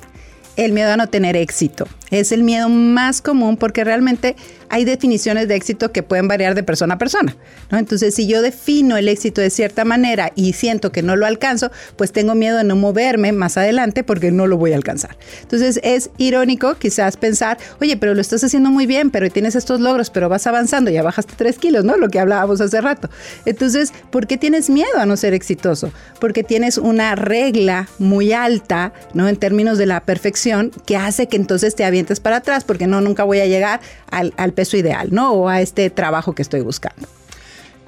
El 0.56 0.72
miedo 0.72 0.92
a 0.92 0.96
no 0.96 1.08
tener 1.08 1.36
éxito. 1.36 1.88
Es 2.10 2.30
el 2.30 2.44
miedo 2.44 2.68
más 2.68 3.20
común 3.20 3.56
porque 3.56 3.82
realmente 3.82 4.36
hay 4.74 4.84
definiciones 4.84 5.46
de 5.46 5.54
éxito 5.54 5.92
que 5.92 6.02
pueden 6.02 6.26
variar 6.26 6.56
de 6.56 6.64
persona 6.64 6.94
a 6.94 6.98
persona. 6.98 7.36
¿no? 7.70 7.78
Entonces, 7.78 8.12
si 8.12 8.26
yo 8.26 8.42
defino 8.42 8.96
el 8.96 9.08
éxito 9.08 9.40
de 9.40 9.48
cierta 9.48 9.84
manera 9.84 10.32
y 10.34 10.52
siento 10.54 10.90
que 10.90 11.00
no 11.00 11.14
lo 11.14 11.26
alcanzo, 11.26 11.70
pues 11.94 12.10
tengo 12.10 12.34
miedo 12.34 12.58
de 12.58 12.64
no 12.64 12.74
moverme 12.74 13.30
más 13.30 13.56
adelante 13.56 14.02
porque 14.02 14.32
no 14.32 14.48
lo 14.48 14.56
voy 14.56 14.72
a 14.72 14.76
alcanzar. 14.76 15.16
Entonces, 15.42 15.78
es 15.84 16.10
irónico 16.18 16.74
quizás 16.74 17.16
pensar, 17.16 17.56
oye, 17.80 17.96
pero 17.96 18.14
lo 18.14 18.20
estás 18.20 18.42
haciendo 18.42 18.68
muy 18.68 18.86
bien, 18.86 19.12
pero 19.12 19.30
tienes 19.30 19.54
estos 19.54 19.78
logros, 19.78 20.10
pero 20.10 20.28
vas 20.28 20.44
avanzando, 20.48 20.90
ya 20.90 21.04
bajaste 21.04 21.34
tres 21.36 21.56
kilos, 21.56 21.84
¿no? 21.84 21.96
Lo 21.96 22.08
que 22.08 22.18
hablábamos 22.18 22.60
hace 22.60 22.80
rato. 22.80 23.08
Entonces, 23.46 23.92
¿por 24.10 24.26
qué 24.26 24.38
tienes 24.38 24.70
miedo 24.70 24.98
a 24.98 25.06
no 25.06 25.16
ser 25.16 25.34
exitoso? 25.34 25.92
Porque 26.18 26.42
tienes 26.42 26.78
una 26.78 27.14
regla 27.14 27.88
muy 28.00 28.32
alta, 28.32 28.92
¿no? 29.12 29.28
En 29.28 29.36
términos 29.36 29.78
de 29.78 29.86
la 29.86 30.00
perfección, 30.00 30.72
que 30.84 30.96
hace 30.96 31.28
que 31.28 31.36
entonces 31.36 31.76
te 31.76 31.84
avientes 31.84 32.18
para 32.18 32.38
atrás, 32.38 32.64
porque 32.64 32.88
no, 32.88 33.00
nunca 33.00 33.22
voy 33.22 33.38
a 33.38 33.46
llegar 33.46 33.80
al, 34.10 34.34
al 34.36 34.52
peso 34.52 34.63
ideal, 34.72 35.08
¿no? 35.10 35.32
O 35.32 35.48
a 35.48 35.60
este 35.60 35.90
trabajo 35.90 36.34
que 36.34 36.40
estoy 36.42 36.60
buscando. 36.62 37.06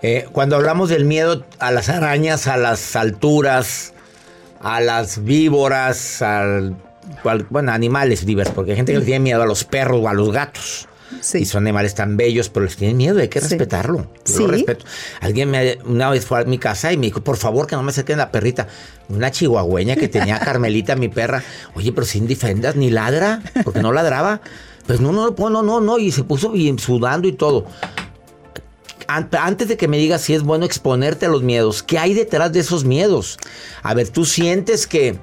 Eh, 0.02 0.26
cuando 0.32 0.56
hablamos 0.56 0.90
del 0.90 1.04
miedo 1.06 1.46
a 1.58 1.70
las 1.70 1.88
arañas, 1.88 2.46
a 2.48 2.58
las 2.58 2.94
alturas, 2.96 3.94
a 4.60 4.80
las 4.80 5.24
víboras, 5.24 6.20
al, 6.20 6.76
al- 7.24 7.46
bueno, 7.48 7.72
animales 7.72 8.24
vivos, 8.26 8.48
porque 8.54 8.72
hay 8.72 8.76
gente 8.76 8.92
que 8.92 8.98
le 8.98 9.04
tiene 9.04 9.20
miedo 9.20 9.42
a 9.42 9.46
los 9.46 9.64
perros 9.64 10.00
o 10.02 10.08
a 10.08 10.12
los 10.12 10.30
gatos. 10.32 10.88
Sí. 11.20 11.38
Y 11.38 11.44
son 11.46 11.62
animales 11.64 11.94
tan 11.94 12.16
bellos, 12.16 12.48
pero 12.50 12.66
les 12.66 12.76
tienen 12.76 12.96
miedo, 12.96 13.20
hay 13.20 13.28
que 13.28 13.40
Sí. 13.40 13.48
respetarlo. 13.48 14.10
Yo 14.26 14.34
Sí. 14.34 14.42
lo 14.42 14.48
respeto. 14.48 14.84
Alguien 15.20 15.50
me, 15.50 15.78
una 15.86 16.10
vez 16.10 16.26
fue 16.26 16.40
a 16.40 16.44
mi 16.44 16.58
casa 16.58 16.92
y 16.92 16.96
me 16.98 17.06
dijo, 17.06 17.22
por 17.22 17.36
favor, 17.36 17.66
que 17.68 17.76
no 17.76 17.82
me 17.84 17.90
acerquen 17.90 18.18
la 18.18 18.30
perrita. 18.32 18.66
Una 19.08 19.30
chihuahueña 19.30 19.94
que 19.96 20.08
tenía 20.08 20.38
Carmelita, 20.44 20.96
mi 20.96 21.08
perra. 21.08 21.42
Oye, 21.74 21.92
pero 21.92 22.06
sin 22.06 22.26
diferendas, 22.26 22.74
ni 22.76 22.90
ladra, 22.90 23.40
porque 23.64 23.80
no 23.80 23.92
ladraba. 23.92 24.40
Pues 24.86 25.00
no, 25.00 25.12
no, 25.12 25.30
no, 25.30 25.62
no, 25.62 25.80
no. 25.80 25.98
Y 25.98 26.12
se 26.12 26.24
puso 26.24 26.50
bien 26.50 26.78
sudando 26.78 27.26
y 27.28 27.32
todo. 27.32 27.66
An- 29.08 29.28
Antes 29.38 29.68
de 29.68 29.76
que 29.76 29.88
me 29.88 29.98
digas 29.98 30.22
si 30.22 30.34
es 30.34 30.42
bueno 30.42 30.64
exponerte 30.64 31.26
a 31.26 31.28
los 31.28 31.42
miedos, 31.42 31.82
¿qué 31.82 31.98
hay 31.98 32.14
detrás 32.14 32.52
de 32.52 32.60
esos 32.60 32.84
miedos? 32.84 33.38
A 33.82 33.94
ver, 33.94 34.08
tú 34.08 34.24
sientes 34.24 34.86
que, 34.86 35.18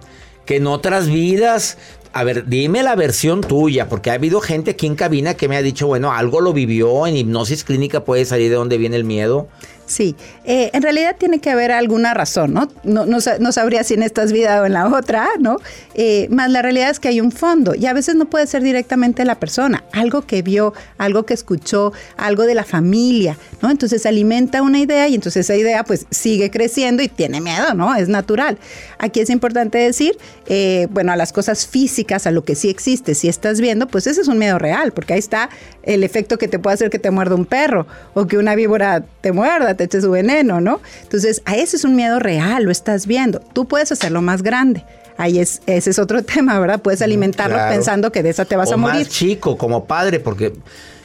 que 0.45 0.57
en 0.57 0.67
otras 0.67 1.07
vidas, 1.07 1.77
a 2.13 2.23
ver, 2.23 2.45
dime 2.47 2.81
la 2.83 2.95
versión 2.95 3.41
tuya, 3.41 3.89
porque 3.89 4.09
ha 4.11 4.13
habido 4.13 4.39
gente 4.39 4.71
aquí 4.71 4.87
en 4.87 4.95
cabina 4.95 5.33
que 5.35 5.47
me 5.49 5.57
ha 5.57 5.61
dicho, 5.61 5.87
bueno, 5.87 6.11
algo 6.13 6.39
lo 6.41 6.53
vivió, 6.53 7.07
en 7.07 7.17
hipnosis 7.17 7.63
clínica 7.63 8.05
puede 8.05 8.23
salir 8.25 8.49
de 8.49 8.55
dónde 8.55 8.77
viene 8.77 8.95
el 8.95 9.03
miedo. 9.03 9.47
Sí, 9.85 10.15
eh, 10.45 10.71
en 10.73 10.81
realidad 10.81 11.15
tiene 11.19 11.39
que 11.39 11.49
haber 11.49 11.71
alguna 11.71 12.13
razón, 12.13 12.53
¿no? 12.53 12.69
No, 12.83 13.05
no, 13.05 13.17
no 13.39 13.51
sabría 13.51 13.83
si 13.83 13.95
en 13.95 14.03
esta 14.03 14.23
vida 14.25 14.61
o 14.61 14.65
en 14.65 14.73
la 14.73 14.87
otra, 14.87 15.27
¿no? 15.39 15.57
Eh, 15.93 16.27
más 16.29 16.49
la 16.49 16.61
realidad 16.61 16.89
es 16.89 16.99
que 16.99 17.09
hay 17.09 17.19
un 17.19 17.31
fondo 17.31 17.75
y 17.75 17.85
a 17.85 17.93
veces 17.93 18.15
no 18.15 18.25
puede 18.25 18.47
ser 18.47 18.63
directamente 18.63 19.25
la 19.25 19.35
persona, 19.35 19.83
algo 19.91 20.21
que 20.21 20.41
vio, 20.41 20.73
algo 20.97 21.25
que 21.25 21.33
escuchó, 21.33 21.91
algo 22.15 22.43
de 22.43 22.55
la 22.55 22.63
familia, 22.63 23.37
¿no? 23.61 23.69
Entonces 23.69 24.05
alimenta 24.05 24.61
una 24.61 24.79
idea 24.79 25.07
y 25.09 25.15
entonces 25.15 25.49
esa 25.49 25.55
idea 25.55 25.83
pues 25.83 26.05
sigue 26.09 26.49
creciendo 26.49 27.03
y 27.03 27.09
tiene 27.09 27.41
miedo, 27.41 27.73
¿no? 27.73 27.93
Es 27.95 28.07
natural. 28.07 28.57
Aquí 28.99 29.19
es 29.19 29.29
importante 29.29 29.77
decir, 29.77 30.17
eh, 30.47 30.87
bueno, 30.91 31.11
a 31.11 31.17
las 31.17 31.33
cosas 31.33 31.67
físicas, 31.67 32.25
a 32.25 32.31
lo 32.31 32.45
que 32.45 32.55
sí 32.55 32.69
existe, 32.69 33.15
si 33.15 33.27
estás 33.27 33.59
viendo, 33.59 33.87
pues 33.87 34.07
ese 34.07 34.21
es 34.21 34.27
un 34.29 34.37
miedo 34.37 34.59
real, 34.59 34.93
porque 34.93 35.13
ahí 35.13 35.19
está 35.19 35.49
el 35.83 36.03
efecto 36.03 36.37
que 36.37 36.47
te 36.47 36.57
puede 36.57 36.75
hacer 36.75 36.89
que 36.89 36.99
te 36.99 37.11
muerda 37.11 37.35
un 37.35 37.45
perro 37.45 37.85
o 38.13 38.27
que 38.27 38.37
una 38.37 38.55
víbora 38.55 39.03
te 39.21 39.31
muerda, 39.31 39.72
te 39.75 39.85
eche 39.85 40.01
su 40.01 40.11
veneno, 40.11 40.61
¿no? 40.61 40.81
Entonces, 41.03 41.41
a 41.45 41.55
ese 41.55 41.75
es 41.77 41.83
un 41.83 41.95
miedo 41.95 42.19
real, 42.19 42.63
lo 42.63 42.71
estás 42.71 43.07
viendo. 43.07 43.39
Tú 43.39 43.67
puedes 43.67 43.91
hacerlo 43.91 44.21
más 44.21 44.41
grande. 44.43 44.85
Ahí 45.17 45.39
es, 45.39 45.61
ese 45.67 45.89
es 45.91 45.99
otro 45.99 46.23
tema, 46.23 46.59
¿verdad? 46.59 46.81
Puedes 46.81 47.01
alimentarlo 47.01 47.55
Claro. 47.55 47.73
pensando 47.73 48.11
que 48.11 48.23
de 48.23 48.29
esa 48.29 48.45
te 48.45 48.55
vas 48.55 48.71
o 48.71 48.75
a 48.75 48.77
morir. 48.77 48.99
más 49.05 49.09
chico, 49.09 49.57
como 49.57 49.85
padre, 49.85 50.19
porque 50.19 50.53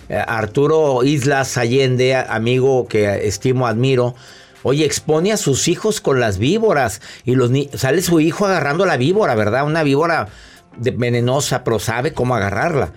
eh, 0.09 0.22
Arturo 0.26 1.04
Islas 1.04 1.57
Allende, 1.59 2.14
amigo 2.16 2.87
que 2.88 3.26
estimo, 3.28 3.66
admiro, 3.66 4.14
oye, 4.62 4.85
expone 4.87 5.33
a 5.33 5.37
sus 5.37 5.68
hijos 5.68 6.00
con 6.00 6.18
las 6.20 6.38
víboras 6.38 7.00
y 7.24 7.35
los 7.35 7.50
ni- 7.50 7.68
sale 7.74 8.00
su 8.02 8.18
hijo 8.20 8.46
agarrando 8.46 8.87
la 8.87 8.96
víbora, 8.96 9.35
¿verdad? 9.35 9.64
Una 9.66 9.83
víbora 9.83 10.28
de- 10.78 10.90
venenosa, 10.92 11.62
pero 11.62 11.78
sabe 11.78 12.12
cómo 12.14 12.35
agarrarla. 12.35 12.92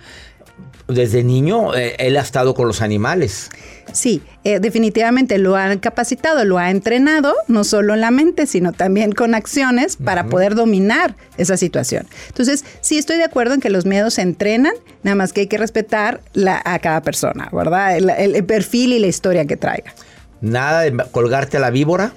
Desde 0.88 1.22
niño 1.22 1.74
eh, 1.74 1.94
él 1.98 2.16
ha 2.16 2.20
estado 2.20 2.54
con 2.54 2.66
los 2.66 2.82
animales. 2.82 3.50
Sí, 3.92 4.22
eh, 4.44 4.58
definitivamente 4.58 5.38
lo 5.38 5.56
han 5.56 5.78
capacitado, 5.78 6.44
lo 6.44 6.58
ha 6.58 6.70
entrenado, 6.70 7.34
no 7.48 7.62
solo 7.64 7.94
en 7.94 8.00
la 8.00 8.10
mente, 8.10 8.46
sino 8.46 8.72
también 8.72 9.12
con 9.12 9.34
acciones 9.34 9.96
para 9.96 10.26
poder 10.26 10.54
dominar 10.54 11.14
esa 11.36 11.56
situación. 11.56 12.06
Entonces, 12.28 12.64
sí 12.80 12.96
estoy 12.98 13.16
de 13.18 13.24
acuerdo 13.24 13.54
en 13.54 13.60
que 13.60 13.70
los 13.70 13.84
miedos 13.86 14.14
se 14.14 14.22
entrenan, 14.22 14.72
nada 15.02 15.14
más 15.14 15.32
que 15.32 15.42
hay 15.42 15.46
que 15.46 15.58
respetar 15.58 16.20
la- 16.32 16.62
a 16.64 16.78
cada 16.78 17.02
persona, 17.02 17.48
¿verdad? 17.52 17.96
El, 17.96 18.10
el- 18.10 18.34
el 18.36 18.44
perfil 18.44 18.92
y 18.94 18.98
la 18.98 19.06
historia 19.08 19.44
que 19.46 19.56
traiga. 19.56 19.92
Nada 20.40 20.80
de 20.80 20.96
colgarte 21.10 21.58
a 21.58 21.60
la 21.60 21.70
víbora. 21.70 22.12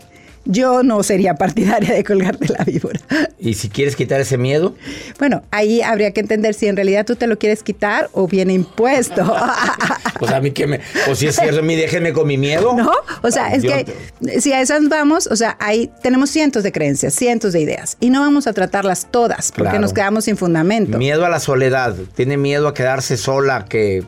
Yo 0.46 0.84
no 0.84 1.02
sería 1.04 1.36
partidaria 1.36 1.94
de 1.94 2.04
colgarte 2.04 2.48
la 2.54 2.64
víbora. 2.64 3.00
Y 3.40 3.56
si 3.56 3.70
quieres 3.70 3.96
quitar 3.96 4.22
ese 4.22 4.38
miedo, 4.38 4.76
Bueno, 5.20 5.44
ahí 5.52 5.82
habría 5.82 6.12
que 6.12 6.22
entender 6.22 6.54
si 6.54 6.68
en 6.68 6.76
realidad 6.76 7.06
tú 7.06 7.16
te 7.16 7.26
lo 7.28 7.38
quieres 7.40 7.64
quitar 7.64 8.10
o 8.14 8.28
viene 8.28 8.54
impuesto. 8.54 9.24
pues 10.20 10.32
a 10.32 10.40
mí 10.42 10.52
que 10.52 10.68
me. 10.68 10.80
O 11.10 11.16
si 11.16 11.28
es 11.28 11.36
cierto, 11.36 11.60
a 11.60 11.62
mí 11.64 11.76
déjenme 11.76 12.14
con 12.14 12.28
mi 12.28 12.38
miedo. 12.38 12.74
¿No? 12.76 12.92
O 13.22 13.32
sea, 13.32 13.54
es 13.54 13.64
que 13.64 14.40
si 14.40 14.54
a 14.54 14.62
esas 14.62 14.88
vamos, 14.88 15.28
o 15.28 15.36
sea, 15.36 15.58
ahí 15.60 15.90
tenemos 16.04 16.30
cientos 16.30 16.64
de 16.64 16.72
creencias, 16.72 17.14
cientos 17.16 17.54
de 17.54 17.62
ideas 17.62 17.98
y 18.00 18.10
no 18.10 18.22
vamos 18.22 18.48
a 18.48 18.54
tratarlas 18.54 19.08
todas 19.12 19.52
porque 19.52 19.64
Claro. 19.72 19.80
nos 19.82 19.94
quedamos 19.94 20.26
sin 20.26 20.38
fundamento. 20.38 20.98
Miedo 20.98 21.26
a 21.26 21.30
la 21.30 21.40
soledad. 21.40 21.96
Tiene 22.16 22.38
miedo 22.38 22.68
a 22.68 22.74
quedarse 22.74 23.18
sola, 23.18 23.66
que 23.68 24.04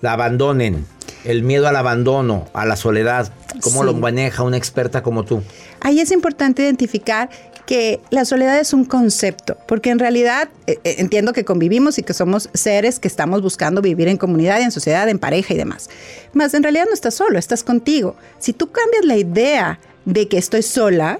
la 0.00 0.12
abandonen. 0.14 0.84
El 1.26 1.42
miedo 1.42 1.66
al 1.66 1.76
abandono, 1.76 2.46
a 2.52 2.64
la 2.66 2.76
soledad. 2.76 3.32
¿Cómo 3.60 3.80
Sí. 3.80 3.86
lo 3.86 3.94
maneja 3.94 4.42
una 4.42 4.56
experta 4.56 5.02
como 5.02 5.24
tú? 5.24 5.42
Ahí 5.80 6.00
es 6.00 6.10
importante 6.12 6.62
identificar 6.62 7.28
que 7.66 8.00
la 8.10 8.24
soledad 8.24 8.60
es 8.60 8.72
un 8.72 8.84
concepto, 8.84 9.56
porque 9.66 9.90
en 9.90 9.98
realidad 9.98 10.48
eh, 10.68 10.78
eh, 10.84 10.96
entiendo 10.98 11.32
que 11.32 11.44
convivimos 11.44 11.98
y 11.98 12.04
que 12.04 12.14
somos 12.14 12.48
seres 12.54 13.00
que 13.00 13.08
estamos 13.08 13.42
buscando 13.42 13.82
vivir 13.82 14.06
en 14.06 14.18
comunidad, 14.18 14.60
en 14.60 14.70
sociedad, 14.70 15.08
en 15.08 15.18
pareja 15.18 15.52
y 15.52 15.56
demás. 15.56 15.90
Más 16.32 16.54
en 16.54 16.62
realidad 16.62 16.84
no 16.86 16.94
estás 16.94 17.14
solo, 17.14 17.40
estás 17.40 17.64
contigo. 17.64 18.14
Si 18.38 18.52
tú 18.52 18.70
cambias 18.70 19.04
la 19.04 19.16
idea 19.16 19.80
de 20.04 20.28
que 20.28 20.38
estoy 20.38 20.62
sola, 20.62 21.18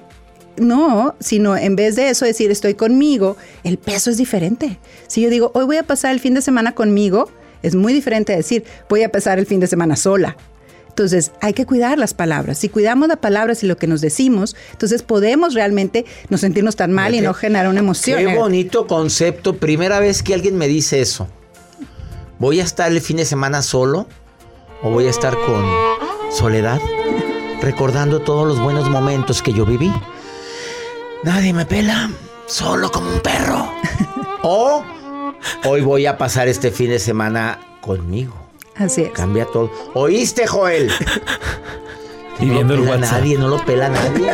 no, 0.57 1.17
sino 1.19 1.57
en 1.57 1.75
vez 1.75 1.97
de 1.97 2.11
eso 2.11 2.25
decir 2.25 2.53
estoy 2.53 2.75
conmigo, 2.75 3.37
el 3.65 3.77
peso 3.77 4.11
es 4.11 4.17
diferente. 4.17 4.79
Si 5.09 5.21
yo 5.23 5.31
digo 5.31 5.51
hoy 5.53 5.65
voy 5.65 5.79
a 5.79 5.83
pasar 5.83 6.13
el 6.13 6.21
fin 6.21 6.35
de 6.35 6.43
semana 6.43 6.77
conmigo, 6.77 7.29
es 7.67 7.75
muy 7.75 7.93
diferente 7.93 8.33
a 8.33 8.37
decir 8.37 8.65
voy 8.89 9.03
a 9.03 9.11
pasar 9.11 9.39
el 9.39 9.47
fin 9.47 9.61
de 9.61 9.67
semana 9.67 9.97
sola. 9.97 10.37
Entonces, 10.89 11.33
hay 11.43 11.53
que 11.53 11.67
cuidar 11.67 11.99
las 11.99 12.15
palabras. 12.15 12.57
Si 12.57 12.71
cuidamos 12.71 13.09
las 13.09 13.19
palabras 13.19 13.63
y 13.63 13.67
lo 13.67 13.77
que 13.77 13.87
nos 13.87 14.01
decimos, 14.01 14.57
entonces 14.73 15.03
podemos 15.03 15.53
realmente 15.53 16.07
no 16.31 16.39
sentirnos 16.39 16.75
tan 16.75 16.91
mal 16.91 17.15
y 17.15 17.21
no 17.21 17.35
generar 17.35 17.69
una 17.69 17.81
emoción. 17.81 18.19
Qué 18.19 18.35
bonito 18.35 18.87
concepto. 18.87 19.57
Primera 19.57 20.01
vez 20.01 20.23
que 20.23 20.33
alguien 20.33 20.57
me 20.57 20.69
dice 20.69 21.03
eso. 21.03 21.29
¿Voy 22.39 22.61
a 22.61 22.65
estar 22.65 22.91
el 22.91 23.03
fin 23.03 23.19
de 23.19 23.27
semana 23.27 23.61
solo? 23.61 24.07
¿O 24.83 24.91
voy 24.91 25.07
a 25.07 25.11
estar 25.11 25.37
con 25.37 25.67
soledad? 26.31 26.81
Recordando 27.61 28.21
todos 28.21 28.47
los 28.49 28.59
buenos 28.59 28.89
momentos 28.89 29.43
que 29.43 29.53
yo 29.53 29.67
viví. 29.67 29.93
Nadie 31.25 31.53
me 31.53 31.67
pela. 31.67 32.11
Solo 32.47 32.91
como 32.91 33.11
un 33.13 33.21
perro. 33.21 33.71
o 34.43 34.83
hoy 35.65 35.81
voy 35.83 36.07
a 36.07 36.19
pasar 36.19 36.49
este 36.49 36.71
fin 36.71 36.91
de 36.91 36.99
semana 36.99 37.59
conmigo. 37.81 38.35
Así 38.77 39.03
es. 39.03 39.11
Cambia 39.11 39.47
todo. 39.47 39.71
¿Oíste, 39.95 40.47
Joel? 40.47 40.91
Y 42.39 42.45
no 42.47 42.53
viendo 42.53 42.75
lo 42.77 42.83
el 42.83 42.89
pela 42.89 42.97
WhatsApp. 43.01 43.21
nadie, 43.21 43.39
no 43.39 43.49
lo 43.49 43.65
pela 43.65 43.89
nadie. 43.89 44.31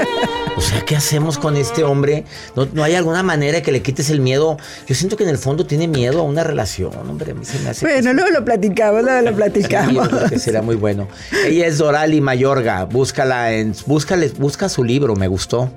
O 0.56 0.60
sea, 0.60 0.84
¿qué 0.84 0.96
hacemos 0.96 1.38
con 1.38 1.56
este 1.56 1.84
hombre? 1.84 2.24
¿No, 2.56 2.66
no 2.72 2.82
hay 2.84 2.94
alguna 2.96 3.22
manera 3.22 3.58
de 3.58 3.62
que 3.62 3.72
le 3.72 3.80
quites 3.80 4.10
el 4.10 4.20
miedo? 4.20 4.58
Yo 4.86 4.94
siento 4.94 5.16
que 5.16 5.22
en 5.22 5.30
el 5.30 5.38
fondo 5.38 5.64
tiene 5.66 5.86
miedo 5.88 6.18
a 6.20 6.22
una 6.24 6.42
relación, 6.44 6.92
hombre. 7.08 7.30
A 7.30 7.34
mí 7.34 7.44
se 7.44 7.58
me 7.60 7.70
hace. 7.70 7.86
Bueno, 7.86 8.10
sí. 8.10 8.16
luego 8.16 8.30
lo 8.30 8.44
platicamos, 8.44 9.02
luego 9.02 9.20
lo 9.22 9.30
Sí, 9.30 9.34
platicamos. 9.36 10.08
creo 10.08 10.28
que 10.28 10.38
será 10.38 10.60
muy 10.60 10.74
bueno. 10.76 11.08
Ella 11.46 11.66
es 11.66 11.78
Dorali 11.78 12.20
Mayorga. 12.20 12.84
Búscala 12.84 13.52
en. 13.52 13.74
Búscale, 13.86 14.28
busca 14.38 14.68
su 14.68 14.82
libro, 14.84 15.14
me 15.14 15.28
gustó. 15.28 15.70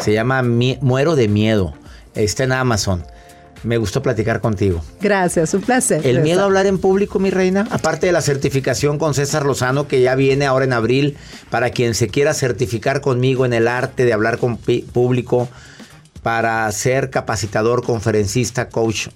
Se 0.00 0.12
llama 0.12 0.42
Muero 0.42 1.16
de 1.16 1.26
Miedo. 1.28 1.74
Está 2.14 2.44
en 2.44 2.52
Amazon. 2.52 3.04
Me 3.64 3.76
gustó 3.76 4.02
platicar 4.02 4.40
contigo. 4.40 4.82
Gracias, 5.00 5.54
un 5.54 5.60
placer. 5.62 6.04
El 6.06 6.20
miedo 6.20 6.40
a 6.40 6.44
hablar 6.44 6.66
en 6.66 6.78
público, 6.78 7.18
mi 7.18 7.30
reina. 7.30 7.66
Aparte 7.70 8.06
de 8.06 8.12
la 8.12 8.20
certificación 8.20 8.98
con 8.98 9.14
César 9.14 9.46
Lozano, 9.46 9.86
que 9.86 10.00
ya 10.00 10.14
viene 10.14 10.46
ahora 10.46 10.64
en 10.64 10.72
abril, 10.72 11.16
para 11.50 11.70
quien 11.70 11.94
se 11.94 12.08
quiera 12.08 12.34
certificar 12.34 13.00
conmigo 13.00 13.46
en 13.46 13.52
el 13.52 13.68
arte 13.68 14.04
de 14.04 14.12
hablar 14.12 14.38
con 14.38 14.56
público, 14.56 15.48
para 16.22 16.70
ser 16.72 17.10
capacitador, 17.10 17.84
conferencista, 17.84 18.68
coach, 18.68 19.08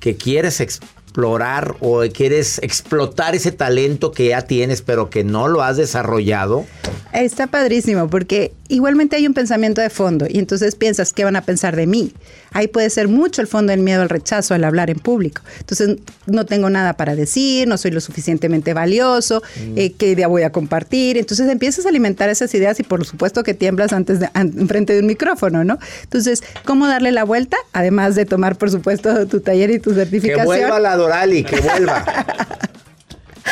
que 0.00 0.16
quieres 0.16 0.60
explorar 0.60 1.76
o 1.80 2.02
quieres 2.12 2.58
explotar 2.62 3.34
ese 3.34 3.52
talento 3.52 4.12
que 4.12 4.28
ya 4.28 4.42
tienes, 4.42 4.82
pero 4.82 5.08
que 5.08 5.24
no 5.24 5.48
lo 5.48 5.62
has 5.62 5.76
desarrollado. 5.76 6.66
Está 7.12 7.46
padrísimo 7.46 8.08
porque 8.08 8.52
igualmente 8.68 9.16
hay 9.16 9.26
un 9.26 9.34
pensamiento 9.34 9.80
de 9.80 9.90
fondo 9.90 10.26
y 10.28 10.38
entonces 10.38 10.74
piensas 10.74 11.12
qué 11.12 11.24
van 11.24 11.36
a 11.36 11.42
pensar 11.42 11.76
de 11.76 11.86
mí. 11.86 12.12
Ahí 12.52 12.68
puede 12.68 12.88
ser 12.90 13.08
mucho 13.08 13.40
el 13.42 13.46
fondo 13.46 13.70
del 13.72 13.80
miedo 13.80 14.02
al 14.02 14.08
rechazo, 14.08 14.54
al 14.54 14.64
hablar 14.64 14.88
en 14.90 14.98
público. 14.98 15.42
Entonces 15.60 15.96
no 16.26 16.46
tengo 16.46 16.70
nada 16.70 16.94
para 16.94 17.14
decir, 17.14 17.68
no 17.68 17.76
soy 17.78 17.90
lo 17.90 18.00
suficientemente 18.00 18.72
valioso, 18.74 19.42
Mm. 19.60 19.78
eh, 19.78 19.92
qué 19.98 20.10
idea 20.12 20.26
voy 20.28 20.42
a 20.42 20.50
compartir. 20.52 21.18
Entonces 21.18 21.48
empiezas 21.50 21.86
a 21.86 21.90
alimentar 21.90 22.28
esas 22.30 22.54
ideas 22.54 22.80
y 22.80 22.82
por 22.82 23.04
supuesto 23.04 23.42
que 23.42 23.54
tiemblas 23.54 23.92
antes 23.92 24.20
de, 24.20 24.28
an- 24.34 24.52
enfrente 24.58 24.92
de 24.94 25.00
un 25.00 25.06
micrófono, 25.06 25.64
¿no? 25.64 25.78
Entonces, 26.04 26.42
¿cómo 26.64 26.86
darle 26.86 27.12
la 27.12 27.24
vuelta? 27.24 27.56
Además 27.72 28.14
de 28.14 28.24
tomar, 28.24 28.56
por 28.56 28.70
supuesto, 28.70 29.26
tu 29.26 29.40
taller 29.40 29.70
y 29.70 29.78
tu 29.78 29.90
Que 29.90 29.96
certificación. 29.96 30.46
vuelva 30.46 30.80
la 30.80 30.96
Dorali, 30.96 31.44
que 31.44 31.60
vuelva. 31.60 32.04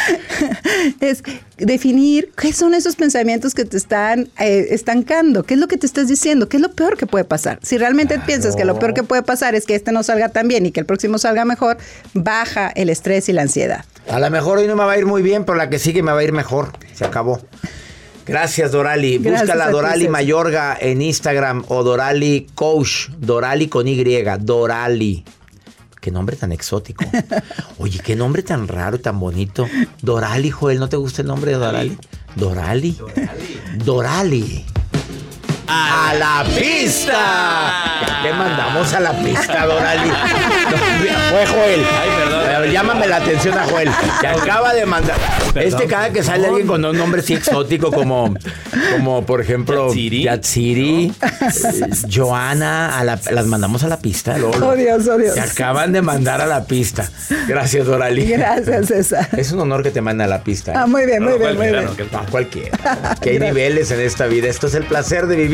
es 1.01 1.23
definir 1.57 2.31
qué 2.37 2.53
son 2.53 2.75
esos 2.75 2.97
pensamientos 2.97 3.55
que 3.55 3.65
te 3.65 3.77
están 3.77 4.29
eh, 4.39 4.67
estancando, 4.71 5.43
qué 5.45 5.55
es 5.55 5.61
lo 5.61 5.69
que 5.69 5.77
te 5.77 5.87
estás 5.87 6.09
diciendo, 6.09 6.49
qué 6.49 6.57
es 6.57 6.63
lo 6.63 6.73
peor 6.73 6.97
que 6.97 7.07
puede 7.07 7.25
pasar. 7.25 7.59
Si 7.63 7.79
realmente 7.79 8.19
piensas 8.21 8.57
que 8.57 8.65
lo 8.65 8.79
peor 8.79 8.95
que 8.95 9.03
puede 9.03 9.23
pasar 9.23 9.55
es 9.55 9.67
que 9.67 9.75
este 9.75 9.93
no 9.93 10.03
salga 10.03 10.29
tan 10.29 10.49
bien 10.49 10.67
y 10.67 10.73
que 10.73 10.81
el 10.81 10.87
próximo 10.87 11.19
salga 11.19 11.45
mejor, 11.45 11.79
baja 12.13 12.69
el 12.75 12.91
estrés 12.91 13.29
y 13.29 13.33
la 13.33 13.43
ansiedad. 13.43 13.85
A 14.09 14.21
lo 14.21 14.31
mejor 14.31 14.59
hoy 14.59 14.67
no 14.67 14.77
me 14.77 14.85
va 14.85 14.93
a 14.93 14.99
ir 14.99 15.07
muy 15.07 15.23
bien, 15.23 15.45
pero 15.45 15.57
la 15.57 15.71
que 15.71 15.79
sigue 15.79 16.03
me 16.03 16.13
va 16.13 16.19
a 16.19 16.25
ir 16.25 16.33
mejor. 16.33 16.73
Se 16.95 17.05
acabó. 17.05 17.41
Gracias, 18.27 18.73
Dorali. 18.73 19.19
Gracias 19.19 19.43
Búscala 19.43 19.71
Dorali. 19.71 20.09
Mayorga 20.09 20.77
en 20.81 21.03
Instagram 21.03 21.65
o 21.69 21.83
Dorali 21.83 22.47
Coach. 22.55 23.11
Dorali 23.19 23.69
con 23.69 23.87
Y. 23.87 24.03
Dorali. 24.41 25.25
Qué 26.05 26.11
nombre 26.11 26.37
tan 26.37 26.53
exótico. 26.53 27.03
Oye, 27.79 27.99
qué 27.99 28.15
nombre 28.15 28.43
tan 28.43 28.69
raro 28.69 28.97
y 28.97 28.99
tan 28.99 29.19
bonito. 29.19 29.67
Dorali, 30.03 30.51
Joel, 30.51 30.79
¿no 30.79 30.91
te 30.91 30.99
gusta 30.99 31.23
el 31.23 31.29
nombre 31.29 31.53
de 31.53 31.57
Dorali? 31.57 31.99
Dorali. 32.37 32.99
Dorali. 33.83 34.67
¡A 35.67 36.13
la 36.19 36.45
pista! 36.57 38.21
¿Qué 38.23 38.33
mandamos 38.33 38.93
a 38.93 39.01
la 39.01 39.13
pista, 39.13 39.67
Dorali? 39.67 40.11
Fue 41.31 41.47
Joel. 41.47 41.81
Ay, 41.81 42.09
perdón. 42.19 42.71
Llámame 42.73 43.07
la 43.07 43.17
atención 43.17 43.59
a 43.59 43.65
Joel. 43.65 43.91
Que 44.21 44.27
acaba 44.27 44.75
de 44.75 44.87
mandar. 44.87 45.17
Este 45.55 45.87
cada 45.87 46.11
que 46.11 46.23
sale 46.23 46.49
alguien 46.49 46.67
con 46.67 46.85
un 46.85 46.97
nombre 46.97 47.21
así 47.21 47.35
exótico 47.35 47.91
como, 47.93 48.35
como 48.93 49.25
por 49.27 49.41
ejemplo, 49.41 49.87
Yatsiri. 49.89 50.25
Yatsiri, 50.25 51.13
eh, 51.23 51.91
Joana, 52.13 52.99
a 52.99 53.05
la- 53.05 53.21
las 53.31 53.47
mandamos 53.47 53.85
a 53.85 53.89
la 53.89 53.99
pista. 53.99 54.37
Lolo. 54.39 54.69
Oh 54.69 54.75
Dios, 54.75 55.07
oh 55.09 55.17
Dios. 55.19 55.35
Se 55.35 55.41
acaban 55.41 55.93
de 55.93 56.03
mandar 56.03 56.41
a 56.41 56.47
la 56.47 56.65
pista. 56.65 57.09
Gracias, 57.47 57.87
Dorali. 57.87 58.27
Gracias, 58.27 58.87
César. 58.87 59.29
Es 59.37 59.53
un 59.53 59.61
honor 59.61 59.83
que 59.83 59.91
te 59.91 60.01
manden 60.01 60.27
a 60.27 60.29
la 60.29 60.43
pista. 60.43 60.73
¿eh? 60.73 60.77
Ah, 60.79 60.87
muy 60.87 61.07
bien, 61.07 61.23
muy 61.23 61.33
No, 61.33 61.39
bien, 61.39 61.57
muy 61.57 61.69
bien. 61.69 61.85
no, 61.85 62.21
No, 62.21 62.27
cualquiera. 62.31 62.79
Que 63.21 63.31
hay 63.31 63.39
niveles 63.41 63.91
en 63.91 64.01
esta 64.01 64.27
vida. 64.27 64.49
Esto 64.49 64.67
es 64.67 64.75
el 64.75 64.85
placer 64.85 65.27
de 65.27 65.37
vivir. 65.37 65.54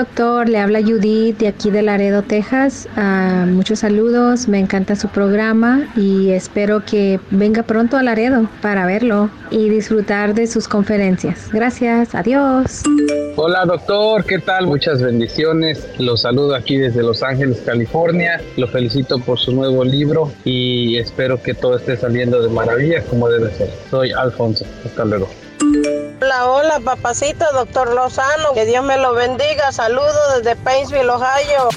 Doctor, 0.00 0.48
le 0.48 0.56
habla 0.56 0.80
Judith 0.80 1.36
de 1.36 1.48
aquí 1.48 1.70
de 1.70 1.82
Laredo, 1.82 2.22
Texas. 2.22 2.88
Ah, 2.96 3.44
muchos 3.46 3.80
saludos, 3.80 4.48
me 4.48 4.58
encanta 4.58 4.96
su 4.96 5.08
programa 5.08 5.92
y 5.94 6.30
espero 6.30 6.82
que 6.86 7.20
venga 7.30 7.64
pronto 7.64 7.98
a 7.98 8.02
Laredo 8.02 8.48
para 8.62 8.86
verlo 8.86 9.28
y 9.50 9.68
disfrutar 9.68 10.32
de 10.32 10.46
sus 10.46 10.68
conferencias. 10.68 11.50
Gracias, 11.52 12.14
adiós. 12.14 12.82
Hola 13.36 13.66
doctor, 13.66 14.24
¿qué 14.24 14.38
tal? 14.38 14.68
Muchas 14.68 15.02
bendiciones. 15.02 15.86
Los 15.98 16.22
saludo 16.22 16.54
aquí 16.54 16.78
desde 16.78 17.02
Los 17.02 17.22
Ángeles, 17.22 17.62
California. 17.66 18.40
Lo 18.56 18.68
felicito 18.68 19.18
por 19.18 19.38
su 19.38 19.52
nuevo 19.52 19.84
libro 19.84 20.32
y 20.46 20.96
espero 20.96 21.42
que 21.42 21.52
todo 21.52 21.76
esté 21.76 21.98
saliendo 21.98 22.40
de 22.40 22.48
maravilla 22.48 23.02
como 23.02 23.28
debe 23.28 23.52
ser. 23.52 23.68
Soy 23.90 24.12
Alfonso. 24.12 24.64
Hasta 24.82 25.04
luego. 25.04 25.28
Hola, 26.30 26.46
hola, 26.46 26.78
papacito, 26.78 27.44
doctor 27.52 27.92
Lozano. 27.92 28.52
Que 28.54 28.64
Dios 28.64 28.84
me 28.84 28.96
lo 28.98 29.14
bendiga. 29.14 29.72
Saludos 29.72 30.14
desde 30.36 30.54
Painesville, 30.54 31.10
Ohio. 31.10 31.70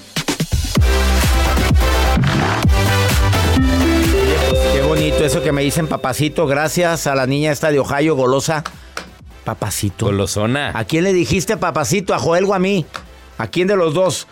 Qué 4.71 4.81
bonito 4.83 5.25
eso 5.25 5.41
que 5.41 5.51
me 5.51 5.63
dicen 5.63 5.87
papacito. 5.87 6.45
Gracias 6.45 7.07
a 7.07 7.15
la 7.15 7.25
niña 7.25 7.51
esta 7.51 7.71
de 7.71 7.79
Ohio, 7.79 8.15
golosa. 8.15 8.63
Papacito. 9.43 10.05
Golosona. 10.05 10.71
¿A 10.75 10.85
quién 10.85 11.05
le 11.05 11.13
dijiste 11.13 11.57
papacito? 11.57 12.13
¿A 12.13 12.19
Joel 12.19 12.43
o 12.43 12.53
a 12.53 12.59
mí? 12.59 12.85
¿A 13.39 13.47
quién 13.47 13.67
de 13.67 13.75
los 13.75 13.95
dos? 13.95 14.27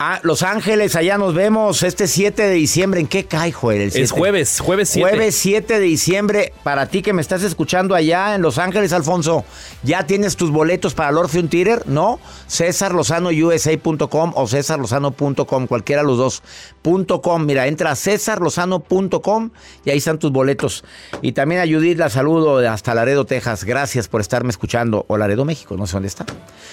Ah, 0.00 0.20
Los 0.22 0.44
Ángeles, 0.44 0.94
allá 0.94 1.18
nos 1.18 1.34
vemos 1.34 1.82
este 1.82 2.06
7 2.06 2.40
de 2.44 2.52
diciembre. 2.54 3.00
¿En 3.00 3.08
qué 3.08 3.24
cae, 3.24 3.50
Joel? 3.50 3.80
El 3.80 3.88
Es 3.88 3.94
7? 3.94 4.08
jueves, 4.10 4.60
jueves 4.60 4.90
7. 4.90 5.08
Jueves 5.10 5.34
7 5.34 5.74
de 5.74 5.80
diciembre, 5.80 6.52
para 6.62 6.86
ti 6.86 7.02
que 7.02 7.12
me 7.12 7.20
estás 7.20 7.42
escuchando 7.42 7.96
allá 7.96 8.36
en 8.36 8.42
Los 8.42 8.58
Ángeles, 8.58 8.92
Alfonso, 8.92 9.44
¿ya 9.82 10.06
tienes 10.06 10.36
tus 10.36 10.52
boletos 10.52 10.94
para 10.94 11.10
el 11.10 11.16
Orpheum 11.18 11.48
Theater? 11.48 11.82
¿No? 11.86 12.20
CésarLozanoUSA.com 12.46 14.32
o 14.36 14.46
CésarLozano.com, 14.46 15.66
cualquiera 15.66 16.02
de 16.02 16.06
los 16.08 16.18
dos. 16.18 16.42
Punto 16.80 17.20
.com, 17.20 17.44
mira, 17.44 17.66
entra 17.66 17.90
a 17.90 17.96
CésarLozano.com 17.96 19.50
y 19.84 19.90
ahí 19.90 19.98
están 19.98 20.20
tus 20.20 20.30
boletos. 20.30 20.84
Y 21.22 21.32
también 21.32 21.60
a 21.60 21.64
Judith 21.64 21.98
la 21.98 22.08
saludo 22.08 22.58
hasta 22.70 22.94
Laredo, 22.94 23.24
Texas. 23.24 23.64
Gracias 23.64 24.06
por 24.06 24.20
estarme 24.20 24.50
escuchando. 24.50 25.04
O 25.08 25.16
Laredo, 25.16 25.44
México, 25.44 25.76
no 25.76 25.88
sé 25.88 25.94
dónde 25.94 26.06
está. 26.08 26.24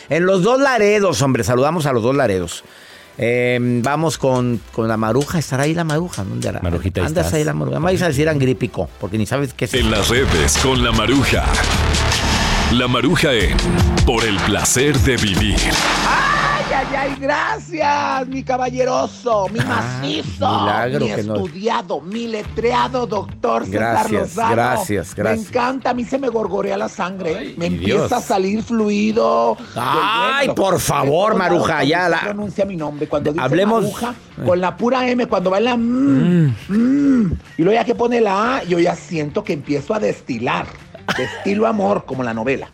En 0.09 0.27
los 0.27 0.43
dos 0.43 0.59
Laredos, 0.59 1.23
hombre, 1.23 1.43
saludamos 1.43 1.87
a 1.87 1.91
los 1.91 2.03
dos 2.03 2.15
Laredos. 2.15 2.63
Eh, 3.17 3.57
vamos 3.83 4.17
con, 4.17 4.59
con 4.73 4.87
la 4.87 4.97
maruja. 4.97 5.39
¿Estará 5.39 5.63
ahí 5.63 5.73
la 5.73 5.83
maruja? 5.83 6.23
¿Dónde 6.23 6.49
hará? 6.49 6.59
Marujita, 6.61 7.05
Andas 7.05 7.25
estás. 7.27 7.33
ahí 7.39 7.43
la 7.43 7.53
maruja. 7.53 7.79
Me 7.79 7.85
vais 7.85 8.01
a 8.01 8.07
decir 8.07 8.27
angrípico, 8.29 8.89
porque 8.99 9.17
ni 9.17 9.25
sabes 9.25 9.53
qué 9.53 9.65
es. 9.65 9.73
En 9.73 9.89
las 9.91 10.09
redes 10.09 10.57
con 10.57 10.83
la 10.83 10.91
maruja. 10.91 11.45
La 12.71 12.87
maruja 12.87 13.31
en 13.33 13.55
Por 14.05 14.23
el 14.25 14.35
placer 14.37 14.97
de 14.99 15.17
vivir. 15.17 15.55
Ay, 16.07 16.24
ay, 16.89 16.95
ay, 16.95 17.15
gracias, 17.19 18.27
mi 18.27 18.43
caballeroso, 18.43 19.47
mi 19.49 19.59
Ah, 19.59 19.65
macizo, 20.01 20.59
milagro 20.59 21.05
mi 21.05 21.11
que 21.13 21.23
no- 21.23 21.35
estudiado, 21.35 22.01
mi 22.01 22.27
letreado 22.27 23.05
doctor 23.07 23.65
César 23.65 23.79
Gracias, 23.79 24.11
Lozano. 24.35 24.51
gracias, 24.51 25.15
gracias. 25.15 25.41
Me 25.43 25.47
encanta, 25.49 25.89
a 25.91 25.93
mí 25.93 26.03
se 26.05 26.17
me 26.17 26.29
gorgorea 26.29 26.77
la 26.77 26.89
sangre, 26.89 27.53
me 27.57 27.67
empieza 27.67 27.97
Dios. 27.97 28.11
a 28.11 28.21
salir 28.21 28.63
fluido. 28.63 29.57
Ay, 29.75 30.49
por 30.49 30.79
favor, 30.79 31.35
Maruja, 31.35 31.83
ya 31.83 32.09
la- 32.09 32.21
pronuncia 32.21 32.65
mi 32.65 32.75
nombre, 32.75 33.07
cuando 33.07 33.31
dice 33.31 33.43
Hablemos- 33.43 33.83
Maruja, 33.83 34.15
con 34.45 34.59
la 34.61 34.75
pura 34.75 35.07
M, 35.09 35.25
cuando 35.27 35.49
va 35.51 35.57
en 35.59 35.63
la 35.63 35.77
mm, 35.77 36.55
mm, 36.69 37.31
y 37.57 37.63
luego 37.63 37.79
ya 37.79 37.85
que 37.85 37.95
pone 37.95 38.21
la 38.21 38.57
A, 38.57 38.63
yo 38.63 38.79
ya 38.79 38.95
siento 38.95 39.43
que 39.43 39.53
empiezo 39.53 39.93
a 39.93 39.99
destilar, 39.99 40.67
destilo 41.17 41.67
amor, 41.67 42.05
como 42.05 42.23
la 42.23 42.33
novela. 42.33 42.69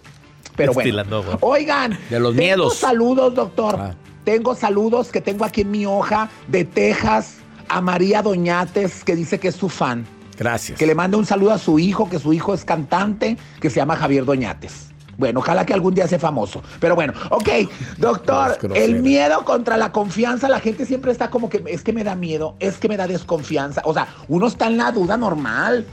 Pero 0.61 0.73
bueno, 0.73 1.37
oigan, 1.41 1.97
De 2.09 2.19
los 2.19 2.35
tengo 2.35 2.41
miedos. 2.41 2.77
saludos, 2.77 3.33
doctor. 3.33 3.75
Ah. 3.79 3.95
Tengo 4.23 4.55
saludos 4.55 5.09
que 5.11 5.21
tengo 5.21 5.45
aquí 5.45 5.61
en 5.61 5.71
mi 5.71 5.85
hoja 5.85 6.29
de 6.47 6.63
Texas 6.65 7.37
a 7.69 7.81
María 7.81 8.21
Doñates, 8.21 9.03
que 9.03 9.15
dice 9.15 9.39
que 9.39 9.47
es 9.47 9.55
su 9.55 9.69
fan. 9.69 10.05
Gracias. 10.37 10.77
Que 10.77 10.85
le 10.85 10.95
manda 10.95 11.17
un 11.17 11.25
saludo 11.25 11.51
a 11.51 11.57
su 11.57 11.79
hijo, 11.79 12.09
que 12.09 12.19
su 12.19 12.33
hijo 12.33 12.53
es 12.53 12.65
cantante, 12.65 13.37
que 13.59 13.69
se 13.69 13.77
llama 13.77 13.95
Javier 13.95 14.25
Doñates. 14.25 14.91
Bueno, 15.17 15.39
ojalá 15.39 15.65
que 15.65 15.73
algún 15.73 15.93
día 15.93 16.07
sea 16.07 16.17
famoso. 16.19 16.63
Pero 16.79 16.95
bueno, 16.95 17.13
ok, 17.29 17.49
doctor, 17.97 18.57
el 18.73 19.01
miedo 19.01 19.45
contra 19.45 19.77
la 19.77 19.91
confianza, 19.91 20.49
la 20.49 20.59
gente 20.59 20.85
siempre 20.85 21.11
está 21.11 21.29
como 21.29 21.49
que 21.49 21.63
es 21.67 21.83
que 21.83 21.93
me 21.93 22.03
da 22.03 22.15
miedo, 22.15 22.55
es 22.59 22.77
que 22.77 22.89
me 22.89 22.97
da 22.97 23.07
desconfianza. 23.07 23.81
O 23.85 23.93
sea, 23.93 24.07
uno 24.27 24.47
está 24.47 24.67
en 24.67 24.77
la 24.77 24.91
duda 24.91 25.17
normal. 25.17 25.85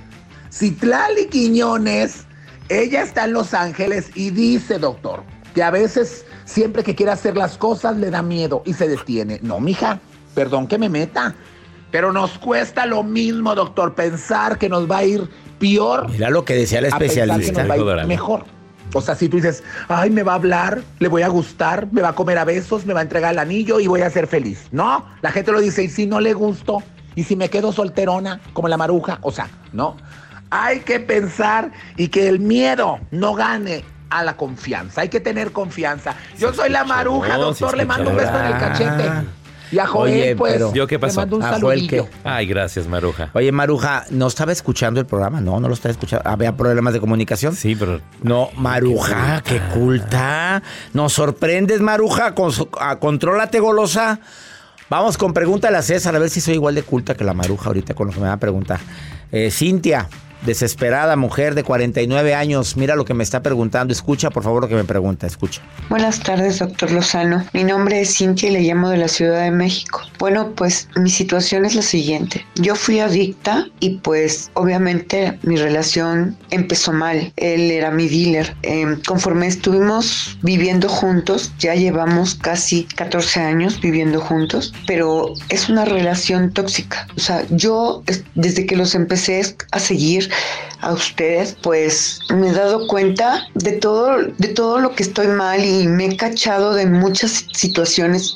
Citlali 0.51 1.27
Quiñones, 1.27 2.25
ella 2.69 3.03
está 3.03 3.25
en 3.25 3.33
Los 3.33 3.55
Ángeles 3.55 4.11
y 4.15 4.31
dice, 4.31 4.79
doctor, 4.79 5.23
que 5.55 5.63
a 5.63 5.71
veces 5.71 6.25
siempre 6.45 6.83
que 6.83 6.95
quiere 6.95 7.13
hacer 7.13 7.37
las 7.37 7.57
cosas 7.57 7.97
le 7.97 8.11
da 8.11 8.23
miedo 8.23 8.63
y 8.65 8.75
se 8.75 8.89
detiene. 8.89 9.41
No, 9.43 9.61
mija, 9.61 10.01
perdón 10.35 10.67
que 10.67 10.79
me 10.79 10.89
meta. 10.89 11.35
Pero 11.91 12.13
nos 12.13 12.39
cuesta 12.39 12.85
lo 12.85 13.03
mismo, 13.03 13.55
doctor, 13.55 13.95
pensar 13.95 14.59
que 14.59 14.69
nos 14.69 14.91
va 14.91 14.99
a 14.99 15.05
ir 15.05 15.29
peor 15.59 16.09
Mira 16.11 16.29
lo 16.29 16.45
que 16.45 16.55
decía 16.55 16.81
que 16.81 16.89
especialista. 16.89 17.65
nos 17.65 17.71
va 17.71 17.75
a 17.75 18.03
ir 18.03 18.07
mejor. 18.07 18.45
O 18.95 19.01
sea, 19.01 19.15
si 19.15 19.29
tú 19.29 19.37
dices, 19.37 19.63
ay, 19.89 20.11
me 20.11 20.23
va 20.23 20.33
a 20.33 20.35
hablar, 20.37 20.83
le 20.99 21.09
voy 21.09 21.23
a 21.23 21.29
gustar, 21.29 21.89
me 21.93 22.01
va 22.01 22.11
a 22.11 22.15
comer 22.15 22.39
a 22.39 22.45
besos, 22.45 22.87
me 22.87 22.95
va 22.95 23.01
a 23.01 23.03
entregar 23.03 23.33
el 23.33 23.39
anillo 23.39 23.81
y 23.81 23.87
voy 23.87 24.01
a 24.01 24.11
ser 24.11 24.27
feliz. 24.27 24.67
No, 24.71 25.05
la 25.21 25.31
gente 25.31 25.53
lo 25.53 25.61
dice, 25.61 25.85
y 25.85 25.89
si 25.89 26.07
no 26.07 26.21
le 26.21 26.33
gusto, 26.33 26.83
y 27.15 27.25
si 27.25 27.37
me 27.37 27.51
quedo 27.51 27.73
solterona, 27.73 28.41
como 28.53 28.69
la 28.69 28.77
maruja, 28.77 29.19
o 29.23 29.31
sea, 29.31 29.49
no. 29.73 29.97
Hay 30.51 30.81
que 30.81 31.01
pensar 31.01 31.71
y 31.97 32.09
que 32.09 32.29
el 32.29 32.41
miedo 32.41 32.99
no 33.11 33.35
gane 33.35 33.85
a 34.11 34.23
la 34.25 34.37
confianza. 34.37 35.03
Hay 35.03 35.09
que 35.11 35.21
tener 35.21 35.53
confianza. 35.53 36.15
Yo 36.39 36.55
soy 36.55 36.71
la 36.71 36.85
maruja, 36.85 37.37
doctor, 37.37 37.77
le 37.77 37.85
mando 37.85 38.11
un 38.11 38.17
beso 38.17 38.39
en 38.39 38.47
el 38.47 38.59
cachete. 38.59 39.11
Y 39.71 39.79
a 39.79 39.87
Joel, 39.87 40.13
Oye, 40.15 40.35
pues, 40.37 40.55
pero- 40.55 40.73
¿Yo 40.73 40.87
qué 40.87 40.95
le 40.95 40.99
pasó? 41.01 41.21
mando 41.21 41.37
un 41.37 41.43
¿A 41.43 41.49
Joel 41.49 41.61
saludillo. 41.81 42.07
qué? 42.07 42.11
Ay, 42.25 42.47
gracias, 42.47 42.87
Maruja. 42.87 43.29
Oye, 43.35 43.53
Maruja, 43.53 44.07
¿no 44.09 44.27
estaba 44.27 44.51
escuchando 44.53 44.99
el 44.99 45.05
programa? 45.05 45.43
No, 45.43 45.61
no 45.61 45.69
lo 45.69 45.75
estaba 45.75 45.93
escuchando. 45.93 46.27
¿Había 46.27 46.57
problemas 46.57 46.95
de 46.95 47.01
comunicación? 47.01 47.55
Sí, 47.55 47.77
pero... 47.77 48.01
No, 48.23 48.49
Maruja, 48.57 49.43
qué 49.45 49.61
culta. 49.75 50.63
Nos 50.95 51.13
sorprendes, 51.13 51.83
Maruja. 51.83 52.35
Con, 52.35 52.51
a, 52.81 52.97
contrólate, 52.97 53.61
golosa. 53.61 54.21
Vamos 54.89 55.19
con 55.19 55.35
pregúntale 55.35 55.77
a 55.77 55.83
César, 55.83 56.17
a 56.17 56.19
ver 56.19 56.31
si 56.31 56.41
soy 56.41 56.55
igual 56.55 56.75
de 56.75 56.83
culta 56.83 57.15
que 57.15 57.23
la 57.25 57.35
Maruja 57.35 57.67
ahorita 57.67 57.93
con 57.93 58.07
lo 58.07 58.15
que 58.15 58.21
me 58.21 58.29
va 58.29 58.33
a 58.33 58.39
preguntar. 58.39 58.81
Eh, 59.31 59.51
Cintia, 59.51 60.09
desesperada, 60.43 61.17
mujer 61.17 61.55
de 61.55 61.63
49 61.65 62.35
años. 62.35 62.77
Mira 62.77 62.97
lo 62.97 63.05
que 63.05 63.15
me 63.15 63.25
está 63.25 63.43
preguntando. 63.43 63.93
Escucha, 63.93 64.31
por 64.31 64.43
favor, 64.43 64.63
lo 64.63 64.69
que 64.69 64.75
me 64.75 64.85
pregunta. 64.85 65.27
Escucha. 65.27 65.61
Buenas 65.89 66.21
tardes, 66.21 66.59
doctor 66.59 66.91
Lozano. 66.91 67.45
Mi 67.53 67.65
nombre 67.65 68.01
es 68.01 68.17
Cintia 68.17 68.49
y 68.49 68.53
le 68.53 68.61
llamo 68.63 68.89
de 68.91 68.99
la 68.99 69.09
Ciudad 69.09 69.43
de 69.43 69.51
México. 69.51 70.03
Bueno, 70.19 70.53
pues 70.55 70.89
mi 70.97 71.11
situación 71.11 71.65
es 71.65 71.75
la 71.75 71.83
siguiente. 71.83 72.45
Yo 72.57 72.75
fui 72.75 73.01
adicta 73.01 73.67
y 73.81 73.99
pues 73.99 74.51
obviamente 74.55 75.39
mi 75.43 75.57
relación 75.57 76.37
empezó 76.51 76.93
mal. 76.93 77.33
Él 77.37 77.71
era 77.71 77.91
mi 77.91 78.09
dealer. 78.09 78.57
Eh, 78.63 78.87
conforme 79.07 79.47
estuvimos 79.47 80.39
viviendo 80.43 80.89
juntos, 80.89 81.53
ya 81.59 81.75
llevamos 81.75 82.35
casi 82.35 82.85
14 82.97 83.41
años 83.41 83.81
viviendo 83.81 84.21
juntos, 84.21 84.73
pero 84.87 85.33
es 85.49 85.69
una 85.69 85.85
relación 85.85 86.53
tóxica. 86.53 87.07
O 87.17 87.21
sea, 87.21 87.45
yo 87.51 88.03
es- 88.07 88.25
desde 88.35 88.67
que 88.67 88.77
los 88.77 88.95
empecé 88.95 89.43
a 89.73 89.79
seguir 89.79 90.28
a 90.81 90.93
ustedes, 90.93 91.57
pues 91.63 92.21
me 92.33 92.49
he 92.51 92.53
dado 92.53 92.87
cuenta 92.87 93.45
de 93.55 93.73
todo, 93.73 94.17
de 94.39 94.49
todo 94.49 94.79
lo 94.79 94.95
que 94.95 95.03
estoy 95.03 95.27
mal 95.27 95.65
y 95.65 95.89
me 95.89 96.07
he 96.07 96.17
cachado 96.17 96.73
de 96.75 96.87
muchas 96.87 97.47
situaciones 97.53 98.35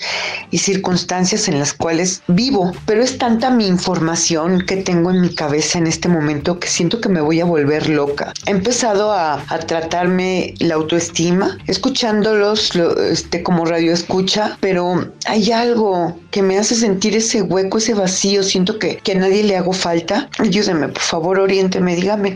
y 0.51 0.59
circunstancias 0.59 1.47
en 1.49 1.61
las 1.61 1.73
cuales 1.73 2.23
vivo. 2.27 2.73
Pero 2.85 3.03
es 3.03 3.17
tanta 3.19 3.51
mi 3.51 3.67
información 3.69 4.65
que 4.67 4.79
tengo 4.79 5.11
en 5.11 5.21
mi 5.21 5.35
cabeza 5.35 5.79
en 5.79 5.87
este 5.87 6.09
momento 6.09 6.59
que 6.59 6.67
siento 6.69 7.01
que 7.01 7.09
me 7.09 7.21
voy 7.21 7.41
a 7.41 7.45
volver 7.45 7.89
loca. 7.89 8.33
He 8.47 8.51
empezado 8.51 9.13
a, 9.13 9.35
a 9.49 9.59
tratarme 9.61 10.55
la 10.59 10.75
autoestima, 10.75 11.59
escuchándolos 11.69 12.75
lo- 12.75 13.01
este, 13.01 13.43
como 13.43 13.65
radio 13.65 13.93
escucha, 13.93 14.57
pero 14.61 15.07
hay 15.27 15.53
algo 15.53 16.19
que 16.31 16.43
me 16.43 16.59
hace 16.59 16.75
sentir 16.75 17.15
ese 17.17 17.43
hueco, 17.43 17.79
ese 17.79 17.95
vacío. 17.95 18.43
Siento 18.43 18.79
que, 18.79 18.97
que 18.97 19.13
a 19.13 19.17
nadie 19.17 19.45
le 19.45 19.57
hago 19.57 19.73
falta. 19.73 20.29
Ayúdeme, 20.39 20.89
por 20.89 21.03
favor, 21.03 21.39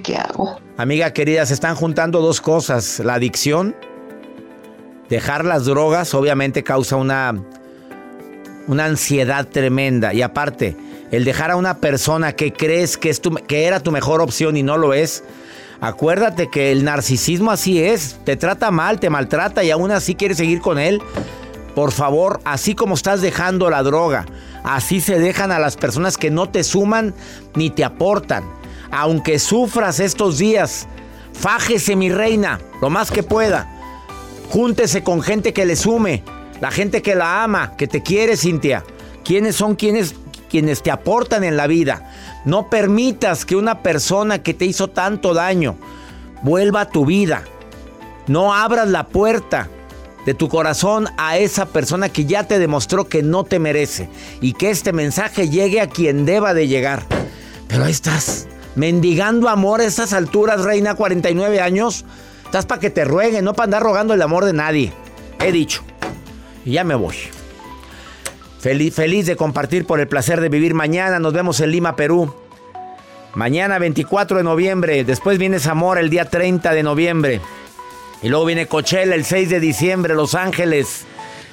qué 0.03 0.17
hago. 0.17 0.59
Amiga 0.77 1.13
querida, 1.13 1.47
se 1.47 1.55
están 1.55 1.75
juntando 1.75 2.21
dos 2.21 2.41
cosas. 2.41 3.01
La 3.01 3.15
adicción, 3.15 3.75
dejar 5.09 5.45
las 5.45 5.65
drogas, 5.65 6.15
obviamente 6.15 6.63
causa 6.63 6.97
una, 6.97 7.35
una 8.67 8.85
ansiedad 8.85 9.47
tremenda. 9.47 10.13
Y 10.13 10.23
aparte, 10.23 10.77
el 11.11 11.25
dejar 11.25 11.51
a 11.51 11.57
una 11.57 11.79
persona 11.79 12.33
que 12.33 12.53
crees 12.53 12.97
que, 12.97 13.11
es 13.11 13.21
tu- 13.21 13.35
que 13.35 13.65
era 13.67 13.81
tu 13.81 13.93
mejor 13.93 14.21
opción 14.21 14.57
y 14.57 14.63
no 14.63 14.77
lo 14.77 14.93
es. 14.95 15.25
Acuérdate 15.81 16.49
que 16.51 16.73
el 16.73 16.85
narcisismo 16.85 17.51
así 17.51 17.83
es. 17.83 18.19
Te 18.25 18.37
trata 18.37 18.71
mal, 18.71 18.99
te 18.99 19.11
maltrata 19.11 19.63
y 19.63 19.71
aún 19.71 19.91
así 19.91 20.15
quieres 20.15 20.39
seguir 20.39 20.61
con 20.61 20.79
él. 20.79 21.01
Por 21.75 21.93
favor, 21.93 22.41
así 22.45 22.75
como 22.75 22.95
estás 22.95 23.21
dejando 23.21 23.69
la 23.69 23.83
droga, 23.83 24.25
así 24.65 25.03
se 25.03 25.19
dejan 25.19 25.53
a 25.53 25.59
las 25.59 25.77
personas 25.77 26.17
que 26.17 26.31
no 26.31 26.49
te 26.49 26.65
suman 26.65 27.13
ni 27.55 27.69
te 27.69 27.85
aportan. 27.85 28.45
Aunque 28.91 29.39
sufras 29.39 30.01
estos 30.01 30.39
días, 30.39 30.87
fájese 31.33 31.97
mi 31.97 32.11
reina, 32.11 32.61
lo 32.81 32.91
más 32.91 33.11
que 33.11 33.23
pueda. 33.23 33.73
Júntese 34.51 35.03
con 35.03 35.23
gente 35.23 35.53
que 35.53 35.67
le 35.67 35.77
sume, 35.77 36.23
la 36.61 36.71
gente 36.71 37.03
que 37.03 37.15
la 37.15 37.43
ama, 37.43 37.77
que 37.77 37.87
te 37.87 38.03
quiere, 38.03 38.37
Cintia. 38.37 38.85
¿Quiénes 39.25 39.57
son 39.57 39.75
quienes, 39.75 40.15
quienes 40.49 40.83
te 40.83 40.91
aportan 40.91 41.43
en 41.43 41.57
la 41.57 41.67
vida? 41.67 42.13
No 42.45 42.71
permitas 42.71 43.45
que 43.45 43.57
una 43.57 43.83
persona 43.83 44.43
que 44.43 44.55
te 44.55 44.65
hizo 44.65 44.89
tanto 44.89 45.35
daño 45.35 45.77
vuelva 46.43 46.83
a 46.83 46.89
tu 46.89 47.05
vida. 47.05 47.43
No 48.29 48.55
abras 48.55 48.89
la 48.89 49.09
puerta 49.09 49.69
de 50.25 50.35
tu 50.35 50.49
corazón 50.49 51.09
a 51.17 51.39
esa 51.39 51.67
persona 51.67 52.09
que 52.09 52.25
ya 52.25 52.45
te 52.45 52.59
demostró 52.59 53.09
que 53.09 53.23
no 53.23 53.45
te 53.45 53.59
merece. 53.59 54.09
Y 54.41 54.53
que 54.53 54.71
este 54.71 54.93
mensaje 54.93 55.49
llegue 55.49 55.81
a 55.81 55.89
quien 55.89 56.25
deba 56.25 56.55
de 56.55 56.69
llegar. 56.69 57.03
Pero 57.69 57.85
ahí 57.85 57.93
estás, 57.93 58.49
mendigando 58.77 59.49
amor 59.49 59.81
a 59.81 59.85
estas 59.85 60.13
alturas, 60.13 60.63
reina, 60.63 60.95
49 60.95 61.61
años. 61.61 62.05
Estás 62.45 62.67
para 62.67 62.81
que 62.81 62.91
te 62.91 63.05
rueguen, 63.05 63.45
no 63.45 63.55
para 63.55 63.65
andar 63.65 63.83
rogando 63.83 64.15
el 64.15 64.23
amor 64.23 64.45
de 64.45 64.53
nadie. 64.53 64.93
He 65.41 65.51
dicho. 65.51 65.83
Y 66.65 66.73
ya 66.73 66.85
me 66.85 66.95
voy. 66.95 67.17
Feliz, 68.61 68.95
feliz 68.95 69.27
de 69.27 69.37
compartir 69.37 69.85
por 69.85 70.01
el 70.01 70.09
placer 70.09 70.41
de 70.41 70.49
vivir 70.49 70.75
mañana. 70.75 71.19
Nos 71.19 71.33
vemos 71.33 71.61
en 71.61 71.71
Lima, 71.73 71.97
Perú. 71.97 72.33
Mañana 73.35 73.79
24 73.79 74.39
de 74.39 74.45
noviembre. 74.45 75.05
Después 75.05 75.39
viene 75.39 75.59
Zamora 75.59 76.01
el 76.01 76.11
día 76.11 76.27
30 76.27 76.73
de 76.73 76.83
noviembre. 76.83 77.41
Y 78.23 78.29
luego 78.29 78.47
viene 78.47 78.67
Coachella 78.67 79.15
el 79.15 79.25
6 79.25 79.51
de 79.51 79.61
diciembre, 79.61 80.15
Los 80.15 80.35
Ángeles 80.35 81.05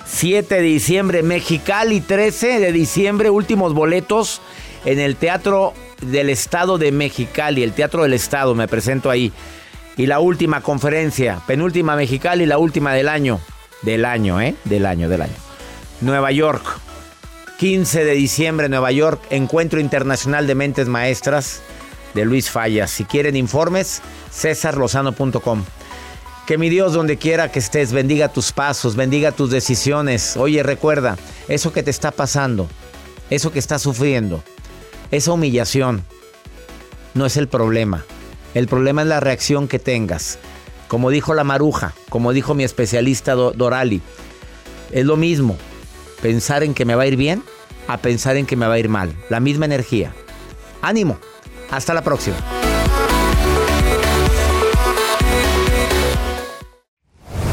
7 0.05 0.55
de 0.55 0.62
diciembre, 0.62 1.23
Mexicali 1.23 2.01
13 2.01 2.59
de 2.59 2.71
diciembre, 2.71 3.29
últimos 3.29 3.73
boletos 3.73 4.41
en 4.86 4.99
el 4.99 5.15
Teatro 5.15 5.73
del 6.06 6.30
Estado 6.30 6.78
de 6.78 6.92
Mexicali, 6.92 7.63
el 7.63 7.74
Teatro 7.74 8.04
del 8.04 8.13
Estado, 8.13 8.56
me 8.56 8.68
presento 8.68 9.10
ahí. 9.10 9.32
Y 9.98 10.08
la 10.08 10.20
última 10.20 10.62
conferencia, 10.62 11.42
penúltima 11.46 11.96
Mexicali, 11.96 12.46
la 12.46 12.58
última 12.58 12.94
del 12.94 13.08
año, 13.08 13.39
del 13.84 14.06
año, 14.06 14.42
¿eh? 14.42 14.56
Del 14.63 14.86
año, 14.86 15.10
del 15.10 15.22
año. 15.22 15.36
Nueva 16.02 16.32
York, 16.32 16.66
15 17.58 18.04
de 18.04 18.13
diciembre, 18.13 18.70
Nueva 18.70 18.92
York, 18.92 19.22
Encuentro 19.30 19.80
Internacional 19.80 20.48
de 20.48 20.56
Mentes 20.56 20.88
Maestras 20.88 21.62
de 22.13 22.26
Luis 22.26 22.50
Fallas. 22.50 22.92
Si 22.92 23.06
quieren 23.06 23.36
informes, 23.36 24.02
cesarlozano.com. 24.32 25.63
Que 26.46 26.58
mi 26.58 26.70
Dios, 26.70 26.94
donde 26.94 27.18
quiera 27.18 27.52
que 27.52 27.60
estés, 27.60 27.94
bendiga 27.94 28.28
tus 28.28 28.52
pasos, 28.52 28.96
bendiga 28.96 29.32
tus 29.32 29.50
decisiones. 29.50 30.36
Oye, 30.36 30.62
recuerda, 30.62 31.18
eso 31.48 31.72
que 31.72 31.84
te 31.84 31.92
está 31.92 32.12
pasando, 32.12 32.68
eso 33.30 33.52
que 33.52 33.60
estás 33.60 33.82
sufriendo, 33.82 34.44
esa 35.13 35.32
humillación, 35.32 36.04
no 37.13 37.26
es 37.26 37.38
el 37.38 37.47
problema. 37.47 38.04
El 38.54 38.67
problema 38.67 39.02
es 39.04 39.08
la 39.08 39.19
reacción 39.19 39.67
que 39.67 39.80
tengas. 39.80 40.39
Como 40.88 41.10
dijo 41.10 41.34
la 41.34 41.43
maruja, 41.43 41.93
como 42.10 42.34
dijo 42.34 42.54
mi 42.54 42.63
especialista 42.63 43.34
Do- 43.34 43.52
Dorali, 43.52 44.02
es 44.91 45.06
lo 45.06 45.15
mismo 45.15 45.58
pensar 46.21 46.63
en 46.63 46.73
que 46.73 46.86
me 46.86 46.95
va 46.95 47.04
a 47.04 47.08
ir 47.08 47.15
bien 47.15 47.43
a 47.88 47.97
pensar 47.97 48.38
en 48.38 48.45
que 48.45 48.56
me 48.56 48.65
va 48.67 48.73
a 48.73 48.80
ir 48.80 48.89
mal. 48.89 49.13
La 49.30 49.39
misma 49.39 49.65
energía. 49.65 50.13
Ánimo. 50.82 51.17
Hasta 51.71 51.93
la 51.93 52.02
próxima. 52.04 52.38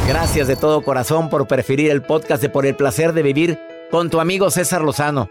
Gracias 0.07 0.49
de 0.49 0.57
todo 0.57 0.83
corazón 0.83 1.31
por 1.31 1.47
preferir 1.47 1.91
el 1.91 2.03
podcast 2.03 2.43
de 2.43 2.49
Por 2.49 2.67
el 2.67 2.75
placer 2.77 3.13
de 3.13 3.23
vivir 3.23 3.59
con 3.91 4.11
tu 4.11 4.21
amigo 4.21 4.51
César 4.51 4.83
Lozano. 4.83 5.31